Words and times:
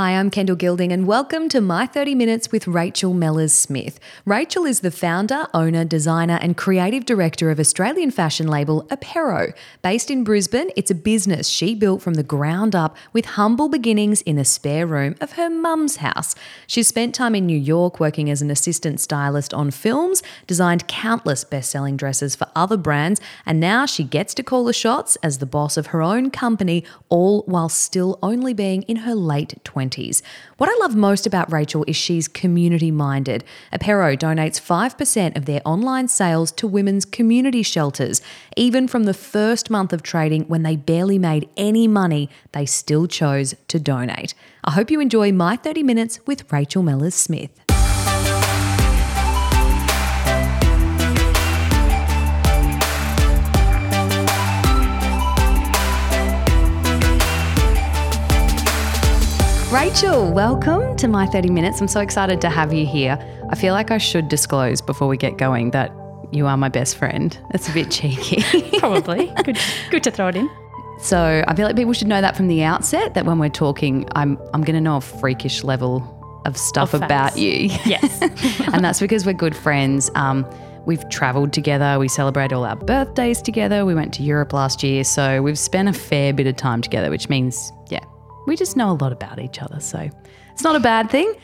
Hi, 0.00 0.12
I'm 0.12 0.30
Kendall 0.30 0.56
Gilding, 0.56 0.92
and 0.92 1.06
welcome 1.06 1.50
to 1.50 1.60
My 1.60 1.84
30 1.84 2.14
Minutes 2.14 2.50
with 2.50 2.66
Rachel 2.66 3.12
Mellors 3.12 3.50
Smith. 3.50 4.00
Rachel 4.24 4.64
is 4.64 4.80
the 4.80 4.90
founder, 4.90 5.46
owner, 5.52 5.84
designer, 5.84 6.38
and 6.40 6.56
creative 6.56 7.04
director 7.04 7.50
of 7.50 7.60
Australian 7.60 8.10
fashion 8.10 8.48
label 8.48 8.84
Apero. 8.84 9.52
Based 9.82 10.10
in 10.10 10.24
Brisbane, 10.24 10.70
it's 10.74 10.90
a 10.90 10.94
business 10.94 11.48
she 11.48 11.74
built 11.74 12.00
from 12.00 12.14
the 12.14 12.22
ground 12.22 12.74
up 12.74 12.96
with 13.12 13.26
humble 13.36 13.68
beginnings 13.68 14.22
in 14.22 14.36
the 14.36 14.44
spare 14.46 14.86
room 14.86 15.16
of 15.20 15.32
her 15.32 15.50
mum's 15.50 15.96
house. 15.96 16.34
She's 16.66 16.88
spent 16.88 17.14
time 17.14 17.34
in 17.34 17.44
New 17.44 17.58
York 17.58 18.00
working 18.00 18.30
as 18.30 18.40
an 18.40 18.50
assistant 18.50 19.00
stylist 19.00 19.52
on 19.52 19.70
films, 19.70 20.22
designed 20.46 20.88
countless 20.88 21.44
best 21.44 21.70
selling 21.70 21.98
dresses 21.98 22.34
for 22.34 22.46
other 22.56 22.78
brands, 22.78 23.20
and 23.44 23.60
now 23.60 23.84
she 23.84 24.04
gets 24.04 24.32
to 24.32 24.42
call 24.42 24.64
the 24.64 24.72
shots 24.72 25.16
as 25.16 25.36
the 25.36 25.44
boss 25.44 25.76
of 25.76 25.88
her 25.88 26.00
own 26.00 26.30
company, 26.30 26.84
all 27.10 27.42
while 27.42 27.68
still 27.68 28.18
only 28.22 28.54
being 28.54 28.80
in 28.84 28.96
her 28.96 29.14
late 29.14 29.62
20s. 29.62 29.89
20s. 29.90 30.22
What 30.56 30.70
I 30.70 30.76
love 30.80 30.96
most 30.96 31.26
about 31.26 31.52
Rachel 31.52 31.84
is 31.86 31.96
she's 31.96 32.28
community 32.28 32.90
minded. 32.90 33.44
Apero 33.72 34.16
donates 34.16 34.60
5% 34.60 35.36
of 35.36 35.44
their 35.44 35.60
online 35.64 36.08
sales 36.08 36.52
to 36.52 36.66
women's 36.66 37.04
community 37.04 37.62
shelters. 37.62 38.20
Even 38.56 38.88
from 38.88 39.04
the 39.04 39.14
first 39.14 39.70
month 39.70 39.92
of 39.92 40.02
trading, 40.02 40.44
when 40.44 40.62
they 40.62 40.76
barely 40.76 41.18
made 41.18 41.48
any 41.56 41.88
money, 41.88 42.28
they 42.52 42.66
still 42.66 43.06
chose 43.06 43.54
to 43.68 43.78
donate. 43.78 44.34
I 44.64 44.72
hope 44.72 44.90
you 44.90 45.00
enjoy 45.00 45.32
my 45.32 45.56
30 45.56 45.82
minutes 45.82 46.20
with 46.26 46.50
Rachel 46.52 46.82
Mellors 46.82 47.14
Smith. 47.14 47.59
Rachel, 59.70 60.32
welcome 60.32 60.96
to 60.96 61.06
my 61.06 61.26
30 61.26 61.50
minutes. 61.50 61.80
I'm 61.80 61.86
so 61.86 62.00
excited 62.00 62.40
to 62.40 62.50
have 62.50 62.72
you 62.72 62.84
here. 62.84 63.16
I 63.50 63.54
feel 63.54 63.72
like 63.72 63.92
I 63.92 63.98
should 63.98 64.28
disclose 64.28 64.80
before 64.80 65.06
we 65.06 65.16
get 65.16 65.38
going 65.38 65.70
that 65.70 65.92
you 66.32 66.48
are 66.48 66.56
my 66.56 66.68
best 66.68 66.96
friend. 66.96 67.38
It's 67.54 67.68
a 67.68 67.72
bit 67.72 67.88
cheeky. 67.88 68.42
Probably. 68.80 69.32
Good, 69.44 69.60
good 69.92 70.02
to 70.02 70.10
throw 70.10 70.26
it 70.26 70.34
in. 70.34 70.50
So 70.98 71.44
I 71.46 71.54
feel 71.54 71.66
like 71.66 71.76
people 71.76 71.92
should 71.92 72.08
know 72.08 72.20
that 72.20 72.36
from 72.36 72.48
the 72.48 72.64
outset 72.64 73.14
that 73.14 73.26
when 73.26 73.38
we're 73.38 73.48
talking, 73.48 74.08
I'm 74.16 74.38
I'm 74.52 74.62
going 74.62 74.74
to 74.74 74.80
know 74.80 74.96
a 74.96 75.00
freakish 75.00 75.62
level 75.62 76.02
of 76.46 76.56
stuff 76.56 76.92
Of 76.92 77.02
about 77.02 77.38
you. 77.38 77.68
Yes. 77.84 78.22
and 78.72 78.84
that's 78.84 78.98
because 78.98 79.24
we're 79.24 79.34
good 79.34 79.54
friends. 79.54 80.10
Um, 80.16 80.44
we've 80.84 81.08
traveled 81.10 81.52
together. 81.52 81.96
We 82.00 82.08
celebrate 82.08 82.52
all 82.52 82.64
our 82.64 82.74
birthdays 82.74 83.40
together. 83.40 83.86
We 83.86 83.94
went 83.94 84.12
to 84.14 84.24
Europe 84.24 84.52
last 84.52 84.82
year, 84.82 85.04
so 85.04 85.42
we've 85.42 85.58
spent 85.58 85.88
a 85.88 85.92
fair 85.92 86.32
bit 86.32 86.48
of 86.48 86.56
time 86.56 86.82
together, 86.82 87.08
which 87.08 87.28
means 87.28 87.72
we 88.46 88.56
just 88.56 88.76
know 88.76 88.90
a 88.90 88.98
lot 89.00 89.12
about 89.12 89.38
each 89.38 89.62
other. 89.62 89.80
So 89.80 90.08
it's 90.52 90.62
not 90.62 90.76
a 90.76 90.80
bad 90.80 91.10
thing. 91.10 91.34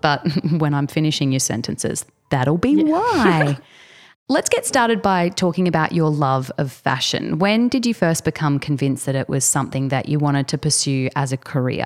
But 0.00 0.26
when 0.58 0.74
I'm 0.74 0.86
finishing 0.86 1.32
your 1.32 1.40
sentences, 1.40 2.04
that'll 2.30 2.58
be 2.58 2.82
why. 2.84 3.58
Let's 4.28 4.48
get 4.48 4.64
started 4.64 5.02
by 5.02 5.30
talking 5.30 5.66
about 5.66 5.90
your 5.90 6.08
love 6.08 6.52
of 6.56 6.70
fashion. 6.70 7.40
When 7.40 7.68
did 7.68 7.84
you 7.84 7.92
first 7.92 8.24
become 8.24 8.60
convinced 8.60 9.06
that 9.06 9.16
it 9.16 9.28
was 9.28 9.44
something 9.44 9.88
that 9.88 10.08
you 10.08 10.20
wanted 10.20 10.46
to 10.48 10.58
pursue 10.58 11.08
as 11.16 11.32
a 11.32 11.36
career? 11.36 11.84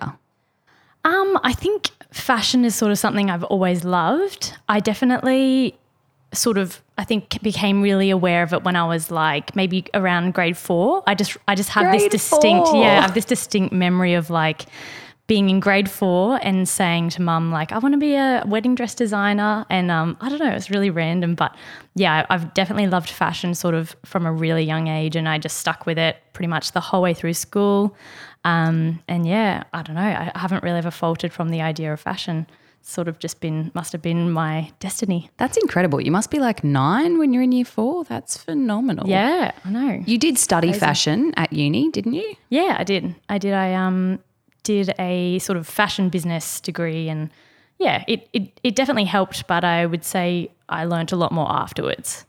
Um, 1.06 1.39
I 1.43 1.55
think 1.55 1.91
fashion 2.12 2.67
is 2.67 2.75
sort 2.75 2.93
of 2.93 2.99
something 2.99 3.31
I've 3.31 3.45
always 3.45 3.84
loved. 3.84 4.53
I 4.69 4.81
definitely 4.81 5.78
sort 6.35 6.59
of 6.59 6.83
I 6.97 7.05
think 7.05 7.43
became 7.43 7.83
really 7.83 8.11
aware 8.11 8.43
of 8.43 8.53
it 8.53 8.63
when 8.63 8.77
I 8.77 8.87
was 8.87 9.11
like 9.11 9.55
maybe 9.57 9.87
around 9.95 10.35
grade 10.35 10.57
four. 10.57 11.03
I 11.07 11.15
just 11.15 11.37
I 11.49 11.55
just 11.55 11.71
have 11.71 11.85
Grade 11.85 12.01
this 12.01 12.23
distinct 12.23 12.69
four. 12.69 12.83
yeah, 12.83 12.99
I 12.99 13.03
have 13.03 13.15
this 13.15 13.25
distinct 13.25 13.73
memory 13.73 14.15
of 14.15 14.31
like 14.31 14.67
being 15.27 15.49
in 15.49 15.59
grade 15.59 15.91
four 15.91 16.39
and 16.43 16.69
saying 16.69 17.09
to 17.09 17.23
mum 17.23 17.51
like 17.51 17.73
I 17.73 17.79
want 17.79 17.95
to 17.95 17.99
be 17.99 18.15
a 18.15 18.45
wedding 18.47 18.75
dress 18.75 18.95
designer 18.95 19.65
and 19.71 19.91
um, 19.91 20.19
I 20.21 20.29
don't 20.29 20.39
know 20.39 20.51
it's 20.51 20.69
really 20.69 20.91
random 20.91 21.35
but 21.35 21.57
yeah 21.95 22.27
I've 22.29 22.53
definitely 22.53 22.89
loved 22.89 23.09
fashion 23.09 23.55
sort 23.55 23.75
of 23.75 23.97
from 24.05 24.27
a 24.27 24.33
really 24.33 24.65
young 24.65 24.89
age 24.89 25.17
and 25.17 25.27
I 25.27 25.39
just 25.39 25.56
stuck 25.56 25.87
with 25.87 25.99
it 25.99 26.19
pretty 26.34 26.49
much 26.49 26.73
the 26.73 26.81
whole 26.81 27.00
way 27.00 27.15
through 27.15 27.34
school 27.34 27.97
um, 28.44 29.03
and 29.09 29.27
yeah 29.27 29.65
I 29.73 29.83
don't 29.83 29.97
know 29.97 30.03
I 30.03 30.31
haven't 30.34 30.62
really 30.62 30.78
ever 30.78 30.91
faltered 30.91 31.33
from 31.33 31.49
the 31.49 31.62
idea 31.62 31.93
of 31.93 32.00
fashion 32.00 32.47
sort 32.87 33.09
of 33.09 33.19
just 33.19 33.41
been 33.41 33.71
must 33.75 33.93
have 33.93 34.03
been 34.03 34.31
my 34.31 34.71
destiny 34.78 35.31
That's 35.39 35.56
incredible. 35.56 36.00
You 36.00 36.11
must 36.12 36.31
be 36.31 36.39
like 36.39 36.62
nine 36.62 37.19
when 37.19 37.33
you're 37.33 37.43
in 37.43 37.53
year 37.53 37.65
four. 37.65 38.05
That's 38.05 38.37
phenomenal. 38.37 39.09
yeah 39.09 39.53
I 39.65 39.71
know 39.71 40.03
You 40.06 40.19
did 40.19 40.39
study 40.39 40.72
fashion 40.72 41.33
at 41.37 41.53
uni, 41.53 41.91
didn't 41.91 42.12
you? 42.15 42.34
Yeah, 42.50 42.77
I 42.78 42.84
did. 42.84 43.15
I 43.28 43.39
did. 43.39 43.55
I 43.55 43.75
um 43.75 44.19
did 44.65 44.93
a 44.99 45.39
sort 45.41 45.56
of 45.59 45.67
fashion 45.67 46.09
business 46.09 46.61
degree, 46.61 47.09
and 47.09 47.31
yeah, 47.78 48.05
it 48.06 48.28
it, 48.33 48.61
it 48.62 48.75
definitely 48.77 49.05
helped. 49.05 49.47
But 49.47 49.65
I 49.65 49.87
would 49.87 50.05
say 50.05 50.50
I 50.69 50.84
learned 50.84 51.12
a 51.12 51.17
lot 51.17 51.33
more 51.33 51.50
afterwards. 51.50 52.27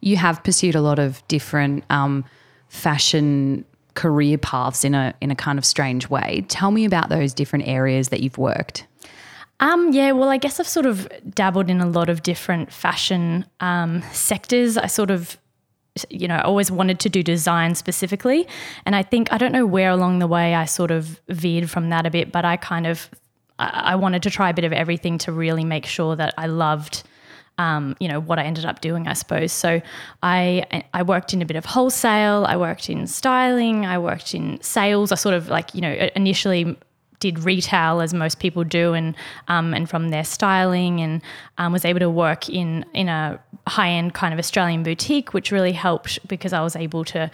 You 0.00 0.16
have 0.16 0.42
pursued 0.44 0.74
a 0.74 0.80
lot 0.80 0.98
of 0.98 1.26
different 1.28 1.84
um, 1.90 2.24
fashion 2.68 3.64
career 3.94 4.38
paths 4.38 4.84
in 4.84 4.94
a 4.94 5.14
in 5.20 5.30
a 5.30 5.34
kind 5.34 5.58
of 5.58 5.64
strange 5.64 6.08
way. 6.08 6.44
Tell 6.48 6.70
me 6.70 6.84
about 6.84 7.08
those 7.08 7.34
different 7.34 7.66
areas 7.68 8.08
that 8.10 8.20
you've 8.20 8.38
worked. 8.38 8.86
Um, 9.60 9.92
yeah, 9.92 10.12
well, 10.12 10.28
I 10.28 10.36
guess 10.36 10.60
I've 10.60 10.68
sort 10.68 10.86
of 10.86 11.08
dabbled 11.30 11.68
in 11.68 11.80
a 11.80 11.86
lot 11.86 12.08
of 12.08 12.22
different 12.22 12.72
fashion 12.72 13.44
um, 13.60 14.02
sectors. 14.12 14.76
I 14.76 14.86
sort 14.86 15.10
of, 15.10 15.36
you 16.10 16.28
know, 16.28 16.40
always 16.44 16.70
wanted 16.70 17.00
to 17.00 17.08
do 17.08 17.24
design 17.24 17.74
specifically. 17.74 18.46
And 18.86 18.94
I 18.94 19.02
think, 19.02 19.32
I 19.32 19.38
don't 19.38 19.52
know 19.52 19.66
where 19.66 19.90
along 19.90 20.20
the 20.20 20.28
way 20.28 20.54
I 20.54 20.64
sort 20.64 20.92
of 20.92 21.20
veered 21.28 21.68
from 21.70 21.90
that 21.90 22.06
a 22.06 22.10
bit, 22.10 22.30
but 22.30 22.44
I 22.44 22.56
kind 22.56 22.86
of, 22.86 23.10
I, 23.58 23.96
wanted 23.96 24.22
to 24.22 24.30
try 24.30 24.50
a 24.50 24.54
bit 24.54 24.64
of 24.64 24.72
everything 24.72 25.18
to 25.18 25.32
really 25.32 25.64
make 25.64 25.86
sure 25.86 26.14
that 26.14 26.34
I 26.38 26.46
loved. 26.46 27.02
Um, 27.60 27.96
you 27.98 28.06
know 28.06 28.20
what 28.20 28.38
I 28.38 28.44
ended 28.44 28.64
up 28.64 28.80
doing, 28.80 29.08
I 29.08 29.14
suppose. 29.14 29.50
So 29.50 29.82
I 30.22 30.84
I 30.94 31.02
worked 31.02 31.34
in 31.34 31.42
a 31.42 31.44
bit 31.44 31.56
of 31.56 31.64
wholesale. 31.64 32.44
I 32.46 32.56
worked 32.56 32.88
in 32.88 33.08
styling. 33.08 33.84
I 33.84 33.98
worked 33.98 34.32
in 34.32 34.62
sales. 34.62 35.10
I 35.10 35.16
sort 35.16 35.34
of 35.34 35.48
like 35.48 35.74
you 35.74 35.80
know 35.80 36.08
initially 36.14 36.78
did 37.20 37.40
retail 37.40 38.00
as 38.00 38.14
most 38.14 38.38
people 38.38 38.64
do, 38.64 38.94
and 38.94 39.16
um, 39.48 39.74
and 39.74 39.88
from 39.88 40.10
their 40.10 40.24
styling, 40.24 41.00
and 41.00 41.22
um, 41.58 41.72
was 41.72 41.84
able 41.84 42.00
to 42.00 42.10
work 42.10 42.48
in 42.48 42.84
in 42.94 43.08
a 43.08 43.40
high 43.66 43.90
end 43.90 44.14
kind 44.14 44.32
of 44.32 44.38
Australian 44.38 44.82
boutique, 44.82 45.34
which 45.34 45.50
really 45.50 45.72
helped 45.72 46.18
because 46.28 46.52
I 46.52 46.60
was 46.60 46.76
able 46.76 47.04
to. 47.06 47.30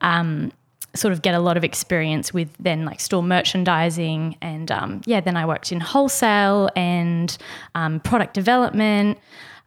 Um, 0.00 0.52
sort 0.94 1.12
of 1.12 1.20
get 1.20 1.34
a 1.34 1.40
lot 1.40 1.58
of 1.58 1.64
experience 1.64 2.32
with 2.32 2.48
then 2.58 2.86
like 2.86 3.00
store 3.00 3.22
merchandising 3.22 4.34
and 4.40 4.70
um, 4.72 5.02
yeah 5.04 5.20
then 5.20 5.36
i 5.36 5.44
worked 5.44 5.70
in 5.70 5.78
wholesale 5.78 6.70
and 6.74 7.36
um, 7.74 8.00
product 8.00 8.32
development 8.32 9.18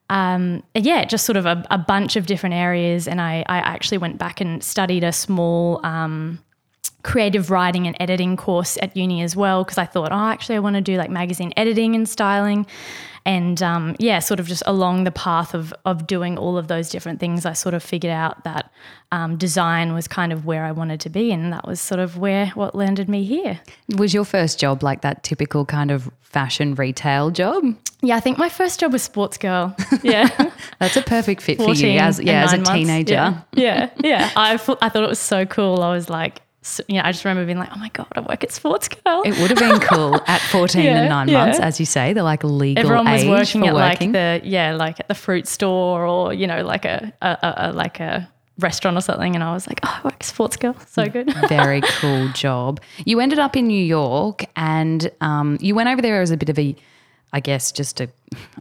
um, 0.09 0.63
yeah, 0.74 1.06
just 1.06 1.25
sort 1.25 1.38
of 1.38 1.46
a, 1.46 1.63
a 1.69 1.78
bunch 1.78 2.16
of 2.16 2.25
different 2.25 2.56
areas. 2.56 3.07
And 3.07 3.22
I, 3.22 3.46
I 3.47 3.59
actually 3.59 4.00
went 4.00 4.18
back 4.18 4.41
and 4.41 4.63
studied 4.63 5.03
a 5.03 5.12
small 5.12 5.86
um, 5.86 6.40
creative 7.04 7.50
writing 7.50 7.88
and 7.88 7.96
editing 8.00 8.36
course 8.36 8.78
at 8.82 8.96
uni 8.96 9.22
as 9.22 9.36
well 9.36 9.64
because 9.64 9.78
I 9.78 9.86
thought, 9.86 10.12
oh, 10.12 10.16
actually, 10.16 10.56
I 10.56 10.60
want 10.60 10.76
to 10.76 10.82
do 10.82 10.98
like 10.98 11.10
magazine 11.10 11.54
editing 11.56 11.96
and 11.96 12.08
styling. 12.08 12.66
And 13.26 13.62
um, 13.62 13.96
yeah, 14.00 14.20
sort 14.20 14.40
of 14.40 14.48
just 14.48 14.64
along 14.66 15.04
the 15.04 15.12
path 15.12 15.54
of, 15.54 15.74
of 15.86 16.08
doing 16.08 16.38
all 16.38 16.58
of 16.58 16.68
those 16.68 16.90
different 16.90 17.20
things, 17.20 17.46
I 17.46 17.54
sort 17.54 17.76
of 17.76 17.84
figured 17.84 18.12
out 18.12 18.44
that 18.44 18.72
um, 19.12 19.38
design 19.38 19.94
was 19.94 20.08
kind 20.08 20.34
of 20.34 20.46
where 20.46 20.64
I 20.64 20.72
wanted 20.72 21.00
to 21.02 21.10
be. 21.10 21.32
And 21.32 21.54
that 21.54 21.68
was 21.68 21.80
sort 21.80 22.00
of 22.00 22.18
where 22.18 22.48
what 22.48 22.76
landed 22.76 23.08
me 23.08 23.24
here. 23.24 23.60
Was 23.98 24.14
your 24.14 24.26
first 24.26 24.60
job 24.60 24.84
like 24.84 25.02
that 25.02 25.24
typical 25.24 25.66
kind 25.66 25.92
of 25.92 26.10
fashion 26.22 26.76
retail 26.76 27.30
job? 27.30 27.64
Yeah, 28.02 28.16
I 28.16 28.20
think 28.20 28.38
my 28.38 28.50
first 28.50 28.80
job 28.80 28.94
was 28.94 29.08
Sportsgirl. 29.08 29.76
Yeah. 30.04 30.52
That's 30.80 30.96
a 30.96 31.02
perfect 31.02 31.42
fit 31.42 31.58
for 31.58 31.74
you 31.74 32.00
as 32.00 32.20
yeah 32.22 32.46
as 32.46 32.54
a 32.54 32.58
months. 32.58 32.72
teenager. 32.72 33.14
Yeah, 33.14 33.42
yeah. 33.54 33.90
yeah. 34.02 34.31
I, 34.36 34.54
I 34.54 34.58
thought 34.58 35.04
it 35.04 35.10
was 35.10 35.20
so 35.20 35.46
cool. 35.46 35.84
I 35.84 35.92
was 35.92 36.10
like, 36.10 36.42
so, 36.62 36.84
you 36.88 36.96
know, 36.97 37.03
I 37.06 37.12
just 37.12 37.24
remember 37.24 37.46
being 37.46 37.58
like, 37.58 37.70
oh 37.74 37.80
my 37.80 37.90
God, 37.90 38.08
I 38.16 38.20
work 38.20 38.44
at 38.44 38.50
Sportsgirl. 38.50 39.25
It 39.25 39.40
would 39.40 39.50
have 39.50 39.59
been 39.59 39.80
cool 39.80 40.16
at 40.28 40.42
14 40.42 40.84
Yeah, 40.84 41.00
and 41.02 41.09
9 41.09 41.28
yeah. 41.30 41.38
months 41.46 41.60
as 41.60 41.80
you 41.80 41.86
say, 41.86 42.12
the 42.13 42.24
like 42.24 42.44
legal 42.44 42.84
Everyone 42.84 43.06
was 43.10 43.24
age 43.24 43.30
working 43.30 43.62
for 43.62 43.68
at 43.69 43.74
working. 43.74 44.12
like 44.12 44.42
the, 44.44 44.48
yeah, 44.48 44.74
like 44.75 45.00
at 45.00 45.07
the 45.07 45.16
fruit 45.16 45.48
store 45.48 46.06
or, 46.06 46.34
you 46.34 46.48
know, 46.48 46.63
like 46.63 46.84
a, 46.86 47.13
a, 47.22 47.28
a, 47.42 47.54
a 47.57 47.74
like 47.74 48.00
a 48.01 48.30
restaurant 48.57 48.98
or 48.98 49.01
something. 49.01 49.36
And 49.36 49.44
I 49.44 49.54
was 49.54 49.68
like, 49.68 49.80
oh, 49.84 50.00
I 50.04 50.06
work 50.07 50.16
at 50.16 50.19
Sportsgirl. 50.22 50.86
So 50.89 51.06
good. 51.07 51.34
Very 51.50 51.80
cool 51.81 52.28
job. 52.34 52.81
You 53.06 53.22
ended 53.22 53.39
up 53.39 53.56
in 53.56 53.68
New 53.68 53.84
York 53.84 54.44
and 54.57 55.10
um, 55.22 55.57
you 55.62 55.75
went 55.75 55.88
over 55.88 56.01
there 56.01 56.22
as 56.22 56.30
a 56.31 56.36
bit 56.38 56.50
of 56.50 56.60
a, 56.60 56.75
I 57.31 57.39
guess, 57.39 57.72
just 57.72 58.01
a, 58.01 58.10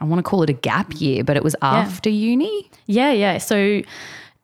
I 0.01 0.05
want 0.05 0.21
to 0.21 0.23
call 0.23 0.45
it 0.45 0.51
a 0.51 0.55
gap 0.55 0.93
year, 1.01 1.25
but 1.25 1.37
it 1.37 1.43
was 1.43 1.57
after 1.63 2.11
uni. 2.11 2.71
Yeah, 2.87 3.11
yeah. 3.11 3.39
So 3.39 3.83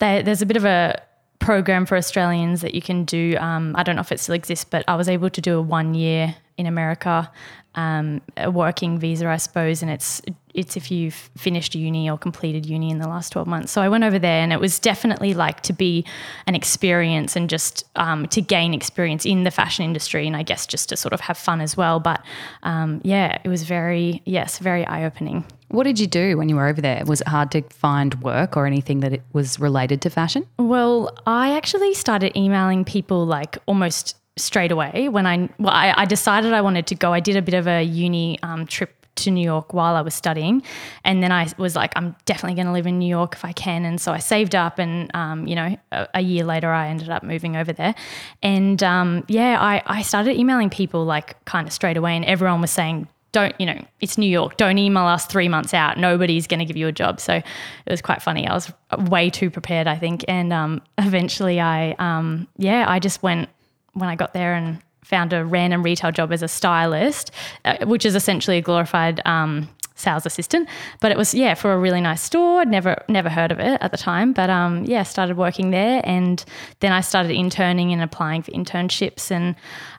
there, 0.01 0.25
there's 0.25 0.43
a 0.43 0.47
bit 0.47 0.57
of 0.57 0.65
a 0.65 1.01
program 1.39 1.87
for 1.87 1.97
Australians 1.97 2.61
that 2.63 2.75
you 2.75 2.83
can 2.83 3.05
do. 3.05 3.37
Um, 3.39 3.75
I 3.77 3.83
don't 3.83 3.97
know 3.97 4.01
if 4.01 4.13
it 4.13 4.21
still 4.21 4.35
exists, 4.35 4.65
but 4.65 4.85
I 4.89 4.97
was 4.97 5.09
able 5.09 5.31
to 5.31 5.41
do 5.41 5.59
a 5.59 5.63
one 5.63 5.95
year 5.95 6.35
in 6.57 6.67
America, 6.67 7.31
um, 7.75 8.23
a 8.37 8.51
working 8.51 8.99
visa, 8.99 9.29
I 9.29 9.37
suppose, 9.37 9.83
and 9.83 9.91
it's 9.91 10.23
it's 10.55 10.77
if 10.77 10.91
you've 10.91 11.31
finished 11.37 11.75
uni 11.75 12.09
or 12.09 12.17
completed 12.17 12.65
uni 12.65 12.91
in 12.91 12.99
the 12.99 13.09
last 13.09 13.31
12 13.31 13.47
months. 13.49 13.73
So 13.73 13.83
I 13.83 13.89
went 13.89 14.05
over 14.05 14.19
there 14.19 14.41
and 14.41 14.53
it 14.53 14.61
was 14.61 14.79
definitely 14.79 15.35
like 15.35 15.61
to 15.63 15.73
be 15.73 16.05
an 16.47 16.55
experience 16.55 17.37
and 17.37 17.51
just 17.51 17.85
um, 17.97 18.27
to 18.29 18.41
gain 18.41 18.73
experience 18.73 19.27
in 19.27 19.45
the 19.45 19.51
fashion 19.51 19.85
industry 19.85 20.27
and 20.27 20.37
I 20.37 20.43
guess 20.43 20.67
just 20.67 20.89
to 20.91 20.97
sort 20.97 21.13
of 21.13 21.21
have 21.21 21.37
fun 21.37 21.61
as 21.61 21.77
well. 21.77 22.01
But 22.01 22.25
um, 22.63 23.01
yeah, 23.05 23.39
it 23.45 23.49
was 23.49 23.65
very, 23.65 24.23
yes, 24.25 24.59
very 24.59 24.87
eye 24.87 25.05
opening. 25.05 25.45
What 25.69 25.85
did 25.85 25.99
you 25.99 26.07
do 26.07 26.37
when 26.39 26.49
you 26.49 26.55
were 26.55 26.69
over 26.69 26.81
there? 26.81 27.03
Was 27.05 27.21
it 27.21 27.29
hard 27.29 27.51
to 27.51 27.63
find 27.63 28.15
work 28.23 28.57
or 28.57 28.67
anything 28.67 29.01
that 29.01 29.13
it 29.13 29.23
was 29.33 29.59
related 29.59 30.01
to 30.03 30.11
fashion? 30.11 30.47
Well, 30.59 31.17
I 31.27 31.57
actually 31.57 31.95
started 31.95 32.37
emailing 32.37 32.85
people 32.85 33.27
like 33.27 33.59
almost 33.67 34.17
straight 34.37 34.73
away 34.73 35.09
when 35.09 35.27
I 35.27 35.49
well 35.61 35.73
I, 35.73 35.95
I 35.97 36.05
decided 36.07 36.53
I 36.53 36.61
wanted 36.61 36.87
to 36.89 36.95
go. 36.95 37.13
I 37.13 37.21
did 37.21 37.37
a 37.37 37.43
bit 37.43 37.55
of 37.55 37.67
a 37.67 37.83
uni 37.83 38.39
um, 38.43 38.67
trip 38.67 39.04
to 39.17 39.31
New 39.31 39.45
York 39.45 39.73
while 39.73 39.95
I 39.97 40.01
was 40.01 40.15
studying. 40.15 40.63
And 41.05 41.23
then 41.23 41.33
I 41.33 41.49
was 41.59 41.77
like, 41.77 41.93
I'm 41.97 42.17
definitely 42.25 42.55
going 42.57 42.67
to 42.67 42.73
live 42.73 42.87
in 42.87 42.99
New 42.99 43.09
York 43.09 43.35
if 43.35 43.45
I 43.45 43.53
can. 43.53 43.85
And 43.85 44.01
so 44.01 44.13
I 44.13 44.19
saved 44.19 44.55
up, 44.55 44.79
and, 44.79 45.11
um, 45.15 45.47
you 45.47 45.55
know, 45.55 45.77
a, 45.93 46.09
a, 46.15 46.21
year 46.21 46.45
later, 46.45 46.71
I 46.71 46.89
ended 46.89 47.11
up 47.11 47.23
moving 47.23 47.57
over 47.57 47.73
there. 47.73 47.95
And 48.43 48.83
um, 48.83 49.25
yeah, 49.29 49.61
I, 49.61 49.83
I 49.87 50.03
started 50.03 50.37
emailing 50.37 50.71
people 50.71 51.05
like 51.05 51.43
kind 51.45 51.67
of 51.67 51.73
straight 51.73 51.97
away, 51.97 52.17
and 52.17 52.25
everyone 52.25 52.61
was 52.61 52.71
saying, 52.71 53.09
don't, 53.35 53.55
you 53.61 53.67
know, 53.67 53.85
it's 54.01 54.17
New 54.17 54.29
York. 54.29 54.57
Don't 54.57 54.79
email 54.79 55.03
us 55.03 55.27
three 55.27 55.49
months 55.49 55.75
out. 55.75 55.99
Nobody's 55.99 56.47
going 56.47 56.61
to 56.61 56.65
give 56.65 56.77
you 56.77 56.87
a 56.87 56.93
job. 56.93 57.21
So 57.21 57.35
it 57.35 57.45
was 57.91 58.01
quite 58.01 58.23
funny. 58.23 58.47
I 58.47 58.55
was 58.55 58.73
way 59.09 59.29
too 59.29 59.51
prepared, 59.51 59.89
I 59.89 59.97
think. 59.97 60.25
And 60.29 60.53
um, 60.53 60.81
eventually 60.99 61.61
I, 61.61 61.97
um, 61.99 62.47
yeah, 62.59 62.85
I 62.89 63.01
just 63.01 63.25
went 63.25 63.49
when 63.93 64.09
I 64.09 64.15
got 64.15 64.35
there 64.35 64.55
and 64.55 64.81
found 65.05 65.33
a 65.33 65.45
random 65.45 65.83
retail 65.83 66.11
job 66.11 66.33
as 66.33 66.43
a 66.43 66.49
stylist, 66.49 67.31
uh, 67.65 67.85
which 67.87 68.05
is 68.05 68.15
essentially 68.15 68.59
a 68.59 68.63
glorified 68.63 69.21
um, 69.27 69.69
sales 69.95 70.27
assistant. 70.27 70.69
But 71.01 71.13
it 71.13 71.19
was 71.19 71.35
yeah 71.35 71.55
for 71.55 71.73
a 71.73 71.79
really 71.79 72.01
nice 72.01 72.23
store. 72.23 72.61
I'd 72.61 72.69
never 72.69 73.03
never 73.09 73.29
heard 73.29 73.53
of 73.53 73.61
it 73.61 73.79
at 73.81 73.91
the 73.91 73.97
time, 73.97 74.33
but 74.33 74.51
um, 74.51 74.85
yeah, 74.85 75.03
started 75.03 75.37
working 75.37 75.71
there, 75.71 76.01
and 76.05 76.45
then 76.81 76.93
I 76.93 77.01
started 77.01 77.33
interning 77.33 77.93
and 77.93 78.03
applying 78.03 78.43
for 78.43 78.51
internships, 78.51 79.31
and 79.31 79.55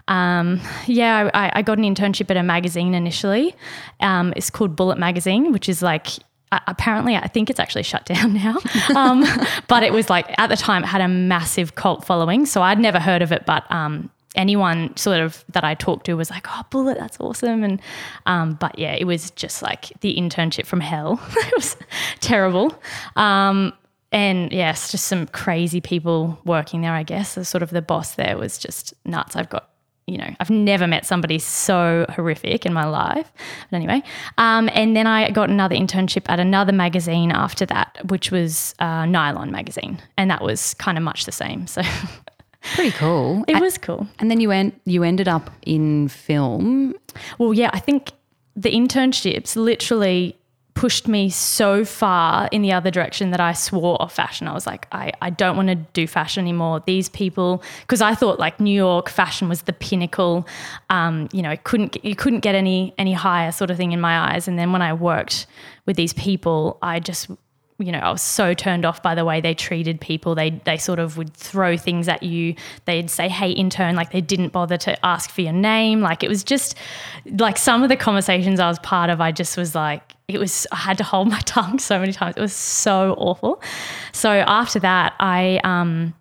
um, 0.07 0.61
yeah, 0.87 1.29
I, 1.33 1.51
I, 1.55 1.61
got 1.63 1.79
an 1.79 1.83
internship 1.83 2.29
at 2.29 2.37
a 2.37 2.43
magazine 2.43 2.93
initially. 2.93 3.55
Um, 4.01 4.33
it's 4.35 4.51
called 4.51 4.75
Bullet 4.75 4.99
Magazine, 4.99 5.51
which 5.51 5.67
is 5.67 5.81
like 5.81 6.09
apparently 6.67 7.15
I 7.15 7.27
think 7.27 7.49
it's 7.49 7.59
actually 7.59 7.83
shut 7.83 8.05
down 8.13 8.33
now. 8.33 8.57
Um, 8.95 9.25
but 9.67 9.83
it 9.83 9.93
was 9.93 10.09
like 10.09 10.33
at 10.37 10.47
the 10.47 10.57
time 10.57 10.83
it 10.83 10.87
had 10.87 11.01
a 11.01 11.07
massive 11.07 11.75
cult 11.75 12.05
following. 12.05 12.45
So 12.45 12.61
I'd 12.61 12.79
never 12.79 12.99
heard 12.99 13.21
of 13.21 13.31
it, 13.31 13.45
but 13.45 13.69
um, 13.71 14.09
anyone 14.35 14.95
sort 14.97 15.19
of 15.19 15.43
that 15.49 15.63
I 15.63 15.73
talked 15.73 16.05
to 16.05 16.13
was 16.15 16.29
like, 16.29 16.47
"Oh, 16.49 16.63
Bullet, 16.69 16.97
that's 16.97 17.19
awesome!" 17.19 17.63
And 17.63 17.81
um, 18.25 18.53
but 18.55 18.77
yeah, 18.77 18.93
it 18.93 19.05
was 19.05 19.31
just 19.31 19.61
like 19.61 19.91
the 20.01 20.15
internship 20.15 20.65
from 20.65 20.79
hell. 20.79 21.19
it 21.37 21.53
was 21.55 21.77
terrible. 22.19 22.73
Um, 23.15 23.73
and 24.11 24.51
yes, 24.51 24.91
just 24.91 25.05
some 25.05 25.27
crazy 25.27 25.81
people 25.81 26.39
working 26.45 26.81
there. 26.81 26.93
I 26.93 27.03
guess 27.03 27.35
the 27.35 27.43
sort 27.43 27.63
of 27.63 27.71
the 27.71 27.81
boss 27.81 28.15
there 28.15 28.37
was 28.37 28.57
just 28.57 28.93
nuts. 29.05 29.35
I've 29.35 29.49
got 29.49 29.69
you 30.07 30.19
know, 30.19 30.35
I've 30.39 30.51
never 30.51 30.85
met 30.85 31.05
somebody 31.05 31.39
so 31.39 32.05
horrific 32.09 32.65
in 32.65 32.73
my 32.73 32.85
life. 32.85 33.31
But 33.71 33.77
anyway, 33.77 34.03
um, 34.37 34.69
and 34.73 34.95
then 34.95 35.07
I 35.07 35.31
got 35.31 35.49
another 35.49 35.75
internship 35.75 36.29
at 36.29 36.39
another 36.39 36.71
magazine 36.71 37.31
after 37.31 37.65
that, 37.67 37.97
which 38.09 38.29
was 38.29 38.75
uh, 38.79 39.05
Nylon 39.05 39.51
magazine, 39.51 40.01
and 40.17 40.29
that 40.29 40.43
was 40.43 40.75
kind 40.75 40.97
of 40.97 41.03
much 41.03 41.25
the 41.25 41.31
same. 41.31 41.65
So 41.65 41.81
Pretty 42.73 42.91
cool. 42.91 43.43
It 43.47 43.61
was 43.61 43.77
cool. 43.77 44.07
And 44.19 44.31
then 44.31 44.39
you 44.39 44.49
went 44.49 44.79
you 44.85 45.03
ended 45.03 45.27
up 45.27 45.49
in 45.65 46.07
film. 46.07 46.95
Well, 47.37 47.53
yeah, 47.53 47.69
I 47.73 47.79
think 47.79 48.11
the 48.55 48.71
internships 48.71 49.55
literally 49.55 50.35
pushed 50.75 51.07
me 51.07 51.29
so 51.29 51.85
far 51.85 52.49
in 52.51 52.61
the 52.61 52.73
other 52.73 52.91
direction 52.91 53.31
that 53.31 53.39
I 53.39 53.53
swore 53.53 53.99
off 54.01 54.13
fashion. 54.13 54.45
I 54.45 54.53
was 54.53 54.67
like, 54.67 54.87
I, 54.91 55.13
I 55.21 55.29
don't 55.29 55.55
want 55.55 55.69
to 55.69 55.75
do 55.75 56.05
fashion 56.05 56.41
anymore. 56.41 56.83
These 56.85 57.07
people, 57.09 57.63
because 57.81 58.01
I 58.01 58.13
thought 58.13 58.39
like 58.39 58.59
New 58.59 58.75
York 58.75 59.09
fashion 59.09 59.47
was 59.47 59.63
the 59.63 59.73
pinnacle. 59.73 60.45
Um, 60.89 61.29
you 61.31 61.41
know, 61.41 61.55
couldn't 61.63 62.03
you 62.03 62.15
couldn't 62.15 62.41
get 62.41 62.55
any 62.55 62.93
any 62.97 63.13
higher 63.13 63.51
sort 63.51 63.71
of 63.71 63.77
thing 63.77 63.93
in 63.93 64.01
my 64.01 64.33
eyes. 64.33 64.47
And 64.47 64.59
then 64.59 64.73
when 64.73 64.81
I 64.81 64.93
worked 64.93 65.47
with 65.85 65.95
these 65.95 66.13
people, 66.13 66.77
I 66.81 66.99
just 66.99 67.29
you 67.77 67.91
know, 67.91 67.99
I 67.99 68.09
was 68.09 68.21
so 68.21 68.53
turned 68.53 68.85
off 68.85 69.03
by 69.03 69.15
the 69.15 69.25
way 69.25 69.41
they 69.41 69.53
treated 69.53 69.99
people. 69.99 70.33
They 70.33 70.51
they 70.63 70.77
sort 70.77 70.97
of 70.97 71.17
would 71.17 71.33
throw 71.33 71.75
things 71.75 72.07
at 72.07 72.23
you. 72.23 72.55
They'd 72.85 73.09
say, 73.09 73.27
"Hey, 73.27 73.51
intern," 73.51 73.95
like 73.95 74.11
they 74.11 74.21
didn't 74.21 74.49
bother 74.49 74.77
to 74.77 75.05
ask 75.05 75.29
for 75.29 75.41
your 75.41 75.53
name. 75.53 75.99
Like 75.99 76.23
it 76.23 76.29
was 76.29 76.43
just 76.43 76.75
like 77.25 77.57
some 77.57 77.83
of 77.83 77.89
the 77.89 77.97
conversations 77.97 78.61
I 78.61 78.69
was 78.69 78.79
part 78.79 79.09
of. 79.09 79.19
I 79.19 79.33
just 79.33 79.57
was 79.57 79.75
like, 79.75 80.13
it 80.29 80.37
was. 80.37 80.65
I 80.71 80.77
had 80.77 80.97
to 80.99 81.03
hold 81.03 81.29
my 81.37 81.41
tongue 81.41 81.79
so 81.79 81.99
many 81.99 82.13
times. 82.13 82.35
It 82.37 82.41
was 82.41 82.53
so 82.53 83.13
awful. 83.17 83.61
So 84.13 84.29
after 84.29 84.79
that, 84.79 85.13
I 85.19 85.59
um, 85.65 86.13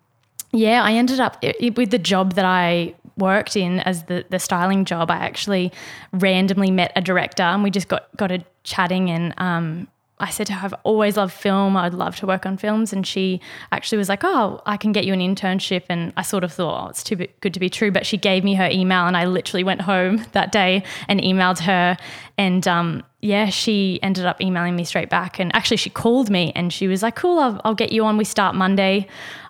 yeah, 0.51 0.83
I 0.83 0.93
ended 0.93 1.21
up 1.21 1.37
it, 1.41 1.77
with 1.77 1.91
the 1.91 1.99
job 1.99 2.33
that 2.33 2.45
I 2.45 2.95
worked 3.17 3.55
in 3.55 3.79
as 3.81 4.03
the 4.03 4.25
the 4.29 4.39
styling 4.39 4.83
job. 4.83 5.09
I 5.09 5.15
actually 5.15 5.71
randomly 6.11 6.69
met 6.69 6.91
a 6.97 7.01
director, 7.01 7.43
and 7.43 7.63
we 7.63 7.69
just 7.71 7.87
got 7.87 8.09
got 8.17 8.31
a 8.33 8.43
chatting 8.63 9.09
and 9.09 9.33
um 9.37 9.87
I 10.17 10.29
said 10.29 10.47
to 10.47 10.53
her, 10.53 10.65
I've 10.65 10.73
always 10.83 11.17
loved 11.17 11.33
film. 11.33 11.75
I'd 11.75 11.93
love 11.93 12.15
to 12.17 12.25
work 12.25 12.45
on 12.45 12.55
films. 12.57 12.93
And 12.93 13.05
she 13.05 13.41
actually 13.71 13.97
was 13.97 14.07
like, 14.07 14.23
Oh, 14.23 14.61
I 14.65 14.77
can 14.77 14.93
get 14.93 15.05
you 15.05 15.11
an 15.13 15.19
internship. 15.19 15.83
And 15.89 16.13
I 16.15 16.21
sort 16.21 16.43
of 16.45 16.53
thought, 16.53 16.85
Oh, 16.85 16.89
it's 16.89 17.03
too 17.03 17.27
good 17.41 17.53
to 17.53 17.59
be 17.59 17.69
true. 17.69 17.91
But 17.91 18.05
she 18.05 18.17
gave 18.17 18.43
me 18.43 18.53
her 18.55 18.69
email, 18.71 19.07
and 19.07 19.17
I 19.17 19.25
literally 19.25 19.63
went 19.63 19.81
home 19.81 20.25
that 20.31 20.51
day 20.51 20.83
and 21.07 21.19
emailed 21.19 21.59
her. 21.59 21.97
And 22.37 22.65
um, 22.67 23.03
yeah, 23.21 23.49
she 23.49 23.99
ended 24.01 24.25
up 24.25 24.39
emailing 24.41 24.75
me 24.75 24.85
straight 24.85 25.09
back. 25.09 25.39
And 25.39 25.53
actually, 25.53 25.77
she 25.77 25.89
called 25.89 26.29
me 26.29 26.53
and 26.55 26.71
she 26.71 26.87
was 26.87 27.03
like, 27.03 27.15
Cool, 27.15 27.39
I'll, 27.39 27.61
I'll 27.65 27.75
get 27.75 27.91
you 27.91 28.05
on. 28.05 28.15
We 28.15 28.25
start 28.25 28.55
Monday. 28.55 29.07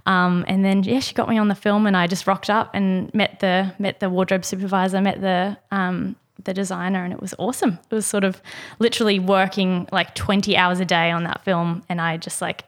Um, 0.08 0.46
and 0.48 0.64
then 0.64 0.84
yeah, 0.84 1.00
she 1.00 1.14
got 1.14 1.30
me 1.30 1.38
on 1.38 1.48
the 1.48 1.56
film, 1.56 1.86
and 1.86 1.96
I 1.96 2.08
just 2.08 2.26
rocked 2.26 2.50
up 2.50 2.72
and 2.74 3.14
met 3.14 3.40
the 3.40 3.74
met 3.78 4.00
the 4.00 4.10
wardrobe 4.10 4.46
supervisor, 4.46 5.00
met 5.02 5.22
the 5.22 5.58
um, 5.72 6.16
the 6.44 6.54
designer 6.54 7.04
and 7.04 7.14
it 7.14 7.22
was 7.22 7.34
awesome. 7.40 7.80
It 7.90 7.96
was 7.96 8.06
sort 8.06 8.24
of 8.24 8.42
literally 8.80 9.20
working 9.20 9.88
like 9.92 10.16
20 10.16 10.56
hours 10.58 10.80
a 10.80 10.86
day 10.86 11.12
on 11.12 11.24
that 11.24 11.44
film 11.44 11.84
and 11.90 12.02
I 12.02 12.18
just 12.18 12.42
like 12.42 12.66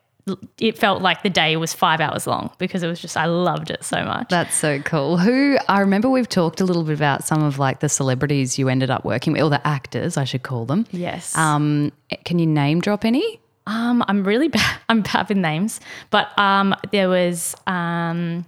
it 0.59 0.77
felt 0.77 1.01
like 1.01 1.23
the 1.23 1.29
day 1.29 1.55
was 1.55 1.73
five 1.73 2.01
hours 2.01 2.27
long 2.27 2.51
because 2.57 2.83
it 2.83 2.87
was 2.87 2.99
just 2.99 3.15
I 3.15 3.25
loved 3.25 3.69
it 3.69 3.83
so 3.83 4.03
much. 4.03 4.29
That's 4.29 4.55
so 4.55 4.79
cool. 4.81 5.17
Who 5.17 5.57
I 5.69 5.79
remember 5.79 6.09
we've 6.09 6.27
talked 6.27 6.59
a 6.59 6.65
little 6.65 6.83
bit 6.83 6.95
about 6.95 7.23
some 7.23 7.43
of 7.43 7.59
like 7.59 7.79
the 7.79 7.89
celebrities 7.89 8.59
you 8.59 8.67
ended 8.69 8.89
up 8.89 9.05
working 9.05 9.33
with, 9.33 9.41
or 9.41 9.49
the 9.49 9.65
actors, 9.65 10.17
I 10.17 10.25
should 10.25 10.43
call 10.43 10.65
them. 10.65 10.85
Yes. 10.91 11.35
Um, 11.37 11.91
can 12.25 12.39
you 12.39 12.47
name 12.47 12.81
drop 12.81 13.05
any? 13.05 13.39
Um, 13.67 14.03
I'm 14.07 14.23
really 14.23 14.47
bad. 14.47 14.79
I'm 14.89 15.01
bad 15.01 15.29
with 15.29 15.37
names, 15.37 15.79
but 16.09 16.37
um, 16.37 16.75
there 16.91 17.09
was 17.09 17.55
um, 17.65 18.45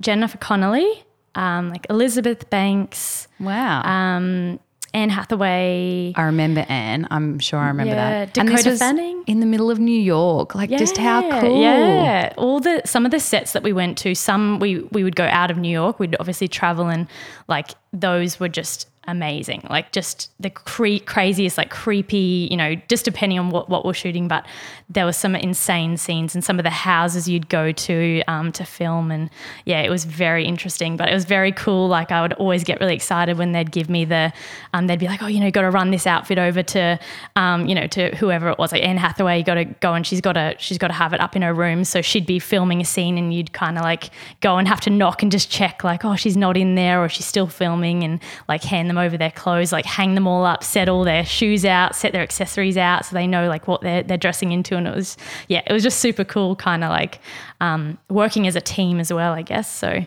Jennifer 0.00 0.38
Connelly 0.38 1.04
um, 1.34 1.70
like 1.70 1.86
Elizabeth 1.90 2.48
Banks. 2.50 3.28
Wow. 3.40 3.82
Um, 3.82 4.60
Anne 4.94 5.10
Hathaway. 5.10 6.12
I 6.14 6.22
remember 6.22 6.64
Anne. 6.68 7.08
I'm 7.10 7.40
sure 7.40 7.58
I 7.58 7.66
remember 7.66 7.94
yeah, 7.94 8.10
that. 8.10 8.34
Dakota 8.34 8.40
and 8.40 8.58
this 8.58 8.66
was 8.66 8.78
Fanning. 8.78 9.24
In 9.26 9.40
the 9.40 9.46
middle 9.46 9.70
of 9.70 9.80
New 9.80 10.00
York. 10.00 10.54
Like 10.54 10.70
yeah, 10.70 10.78
just 10.78 10.96
how 10.96 11.40
cool. 11.40 11.60
Yeah. 11.60 12.32
All 12.36 12.60
the 12.60 12.80
some 12.84 13.04
of 13.04 13.10
the 13.10 13.18
sets 13.18 13.52
that 13.52 13.64
we 13.64 13.72
went 13.72 13.98
to, 13.98 14.14
some 14.14 14.60
we 14.60 14.78
we 14.92 15.02
would 15.02 15.16
go 15.16 15.24
out 15.24 15.50
of 15.50 15.58
New 15.58 15.68
York. 15.68 15.98
We'd 15.98 16.16
obviously 16.20 16.46
travel 16.46 16.86
and 16.86 17.08
like 17.48 17.70
those 17.92 18.38
were 18.38 18.48
just 18.48 18.88
amazing. 19.06 19.66
Like 19.68 19.92
just 19.92 20.30
the 20.40 20.50
cre- 20.50 21.04
craziest, 21.04 21.58
like 21.58 21.70
creepy, 21.70 22.48
you 22.50 22.56
know, 22.56 22.74
just 22.88 23.04
depending 23.04 23.38
on 23.38 23.50
what, 23.50 23.68
what 23.68 23.84
we're 23.84 23.94
shooting. 23.94 24.28
But 24.28 24.46
there 24.88 25.04
were 25.04 25.12
some 25.12 25.34
insane 25.34 25.96
scenes 25.96 26.34
in 26.34 26.42
some 26.42 26.58
of 26.58 26.64
the 26.64 26.70
houses 26.70 27.28
you'd 27.28 27.48
go 27.48 27.72
to 27.72 28.22
um, 28.28 28.52
to 28.52 28.64
film. 28.64 29.10
And 29.10 29.30
yeah, 29.64 29.80
it 29.82 29.90
was 29.90 30.04
very 30.04 30.44
interesting, 30.44 30.96
but 30.96 31.08
it 31.08 31.14
was 31.14 31.24
very 31.24 31.52
cool. 31.52 31.88
Like 31.88 32.10
I 32.10 32.22
would 32.22 32.32
always 32.34 32.64
get 32.64 32.80
really 32.80 32.94
excited 32.94 33.38
when 33.38 33.52
they'd 33.52 33.70
give 33.70 33.88
me 33.88 34.04
the, 34.04 34.32
um, 34.72 34.86
they'd 34.86 34.98
be 34.98 35.06
like, 35.06 35.22
oh, 35.22 35.26
you 35.26 35.40
know, 35.40 35.50
got 35.50 35.62
to 35.62 35.70
run 35.70 35.90
this 35.90 36.06
outfit 36.06 36.38
over 36.38 36.62
to, 36.62 36.98
um, 37.36 37.66
you 37.66 37.74
know, 37.74 37.86
to 37.88 38.14
whoever 38.16 38.48
it 38.48 38.58
was, 38.58 38.72
like 38.72 38.82
Anne 38.82 38.96
Hathaway, 38.96 39.38
you 39.38 39.44
got 39.44 39.54
to 39.54 39.64
go 39.64 39.94
and 39.94 40.06
she's 40.06 40.20
got 40.20 40.32
to, 40.32 40.54
she's 40.58 40.78
got 40.78 40.88
to 40.88 40.94
have 40.94 41.12
it 41.12 41.20
up 41.20 41.36
in 41.36 41.42
her 41.42 41.54
room. 41.54 41.84
So 41.84 42.02
she'd 42.02 42.26
be 42.26 42.38
filming 42.38 42.80
a 42.80 42.84
scene 42.84 43.18
and 43.18 43.32
you'd 43.32 43.52
kind 43.52 43.78
of 43.78 43.84
like 43.84 44.10
go 44.40 44.56
and 44.56 44.66
have 44.66 44.80
to 44.82 44.90
knock 44.90 45.22
and 45.22 45.30
just 45.30 45.50
check 45.50 45.84
like, 45.84 46.04
oh, 46.04 46.16
she's 46.16 46.36
not 46.36 46.56
in 46.56 46.74
there 46.74 47.02
or 47.02 47.08
she's 47.08 47.26
still 47.26 47.46
filming 47.46 48.02
and 48.02 48.20
like 48.48 48.62
hand 48.62 48.88
them 48.88 48.93
them 48.94 49.04
over 49.04 49.16
their 49.16 49.30
clothes, 49.30 49.72
like 49.72 49.84
hang 49.84 50.14
them 50.14 50.26
all 50.26 50.44
up, 50.44 50.62
set 50.62 50.88
all 50.88 51.04
their 51.04 51.24
shoes 51.24 51.64
out, 51.64 51.94
set 51.94 52.12
their 52.12 52.22
accessories 52.22 52.76
out 52.76 53.04
so 53.04 53.14
they 53.14 53.26
know 53.26 53.48
like 53.48 53.68
what 53.68 53.80
they're, 53.80 54.02
they're 54.02 54.16
dressing 54.16 54.52
into. 54.52 54.76
And 54.76 54.86
it 54.86 54.94
was, 54.94 55.16
yeah, 55.48 55.62
it 55.66 55.72
was 55.72 55.82
just 55.82 55.98
super 55.98 56.24
cool, 56.24 56.56
kind 56.56 56.84
of 56.84 56.90
like 56.90 57.20
um, 57.60 57.98
working 58.08 58.46
as 58.46 58.56
a 58.56 58.60
team 58.60 59.00
as 59.00 59.12
well, 59.12 59.32
I 59.32 59.42
guess. 59.42 59.70
So, 59.70 60.06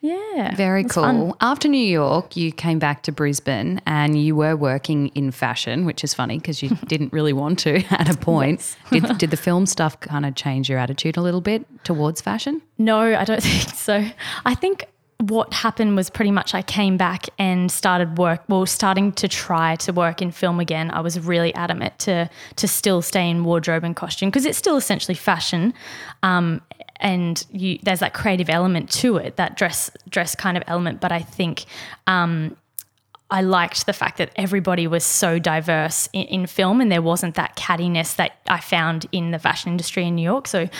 yeah. 0.00 0.54
Very 0.54 0.84
cool. 0.84 1.02
Fun. 1.02 1.32
After 1.40 1.66
New 1.66 1.84
York, 1.84 2.36
you 2.36 2.52
came 2.52 2.78
back 2.78 3.02
to 3.04 3.12
Brisbane 3.12 3.80
and 3.84 4.20
you 4.20 4.36
were 4.36 4.56
working 4.56 5.08
in 5.08 5.32
fashion, 5.32 5.84
which 5.84 6.04
is 6.04 6.14
funny 6.14 6.38
because 6.38 6.62
you 6.62 6.70
didn't 6.86 7.12
really 7.12 7.32
want 7.32 7.58
to 7.60 7.82
at 7.90 8.08
a 8.08 8.16
point. 8.16 8.76
Yes. 8.92 9.02
did, 9.02 9.18
did 9.18 9.30
the 9.30 9.36
film 9.36 9.66
stuff 9.66 9.98
kind 10.00 10.24
of 10.24 10.34
change 10.34 10.68
your 10.70 10.78
attitude 10.78 11.16
a 11.16 11.22
little 11.22 11.40
bit 11.40 11.66
towards 11.84 12.20
fashion? 12.20 12.62
No, 12.78 13.00
I 13.00 13.24
don't 13.24 13.42
think 13.42 13.74
so. 13.74 14.06
I 14.44 14.54
think 14.54 14.86
what 15.20 15.52
happened 15.52 15.96
was 15.96 16.10
pretty 16.10 16.30
much 16.30 16.54
I 16.54 16.62
came 16.62 16.96
back 16.96 17.26
and 17.38 17.72
started 17.72 18.18
work, 18.18 18.42
well, 18.48 18.64
starting 18.66 19.10
to 19.12 19.26
try 19.26 19.74
to 19.76 19.92
work 19.92 20.22
in 20.22 20.30
film 20.30 20.60
again. 20.60 20.92
I 20.92 21.00
was 21.00 21.18
really 21.18 21.52
adamant 21.54 21.98
to 22.00 22.30
to 22.56 22.68
still 22.68 23.02
stay 23.02 23.28
in 23.28 23.42
wardrobe 23.44 23.82
and 23.82 23.96
costume 23.96 24.28
because 24.28 24.46
it's 24.46 24.58
still 24.58 24.76
essentially 24.76 25.16
fashion, 25.16 25.74
um, 26.22 26.62
and 27.00 27.44
you, 27.50 27.80
there's 27.82 27.98
that 27.98 28.14
creative 28.14 28.48
element 28.48 28.90
to 28.92 29.16
it, 29.16 29.36
that 29.36 29.56
dress 29.56 29.90
dress 30.08 30.36
kind 30.36 30.56
of 30.56 30.62
element. 30.66 31.00
But 31.00 31.12
I 31.12 31.20
think. 31.20 31.64
Um, 32.06 32.56
I 33.30 33.42
liked 33.42 33.84
the 33.84 33.92
fact 33.92 34.16
that 34.16 34.30
everybody 34.36 34.86
was 34.86 35.04
so 35.04 35.38
diverse 35.38 36.08
in, 36.14 36.22
in, 36.28 36.46
film 36.46 36.80
and 36.80 36.90
there 36.90 37.02
wasn't 37.02 37.34
that 37.34 37.56
cattiness 37.56 38.16
that 38.16 38.38
I 38.48 38.58
found 38.58 39.04
in 39.12 39.32
the 39.32 39.38
fashion 39.38 39.70
industry 39.70 40.06
in 40.06 40.14
New 40.14 40.22
York. 40.22 40.48
So 40.48 40.70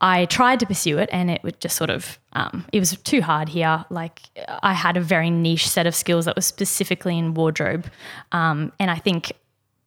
I 0.00 0.26
tried 0.26 0.60
to 0.60 0.66
pursue 0.66 0.98
it 0.98 1.08
and 1.12 1.30
it 1.30 1.42
would 1.42 1.60
just 1.60 1.76
sort 1.76 1.90
of, 1.90 2.18
um, 2.32 2.64
it 2.72 2.80
was 2.80 2.96
too 2.98 3.22
hard 3.22 3.48
here. 3.48 3.84
Like 3.90 4.20
I 4.62 4.72
had 4.72 4.96
a 4.96 5.00
very 5.00 5.30
niche 5.30 5.68
set 5.68 5.86
of 5.86 5.94
skills 5.94 6.24
that 6.26 6.36
was 6.36 6.46
specifically 6.46 7.18
in 7.18 7.34
wardrobe. 7.34 7.86
Um, 8.32 8.72
and 8.78 8.90
I 8.90 8.96
think 8.96 9.32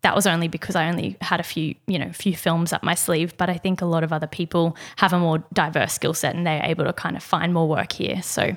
that 0.01 0.15
was 0.15 0.25
only 0.25 0.47
because 0.47 0.75
I 0.75 0.87
only 0.87 1.17
had 1.21 1.39
a 1.39 1.43
few, 1.43 1.75
you 1.87 1.99
know, 1.99 2.11
few 2.13 2.35
films 2.35 2.71
up 2.71 2.83
my 2.83 2.95
sleeve. 2.95 3.35
But 3.37 3.49
I 3.49 3.57
think 3.57 3.81
a 3.81 3.85
lot 3.85 4.03
of 4.03 4.13
other 4.13 4.27
people 4.27 4.77
have 4.97 5.13
a 5.13 5.19
more 5.19 5.43
diverse 5.53 5.93
skill 5.93 6.13
set 6.13 6.35
and 6.35 6.47
they're 6.47 6.63
able 6.63 6.85
to 6.85 6.93
kind 6.93 7.17
of 7.17 7.23
find 7.23 7.53
more 7.53 7.67
work 7.67 7.93
here. 7.93 8.21
So 8.21 8.55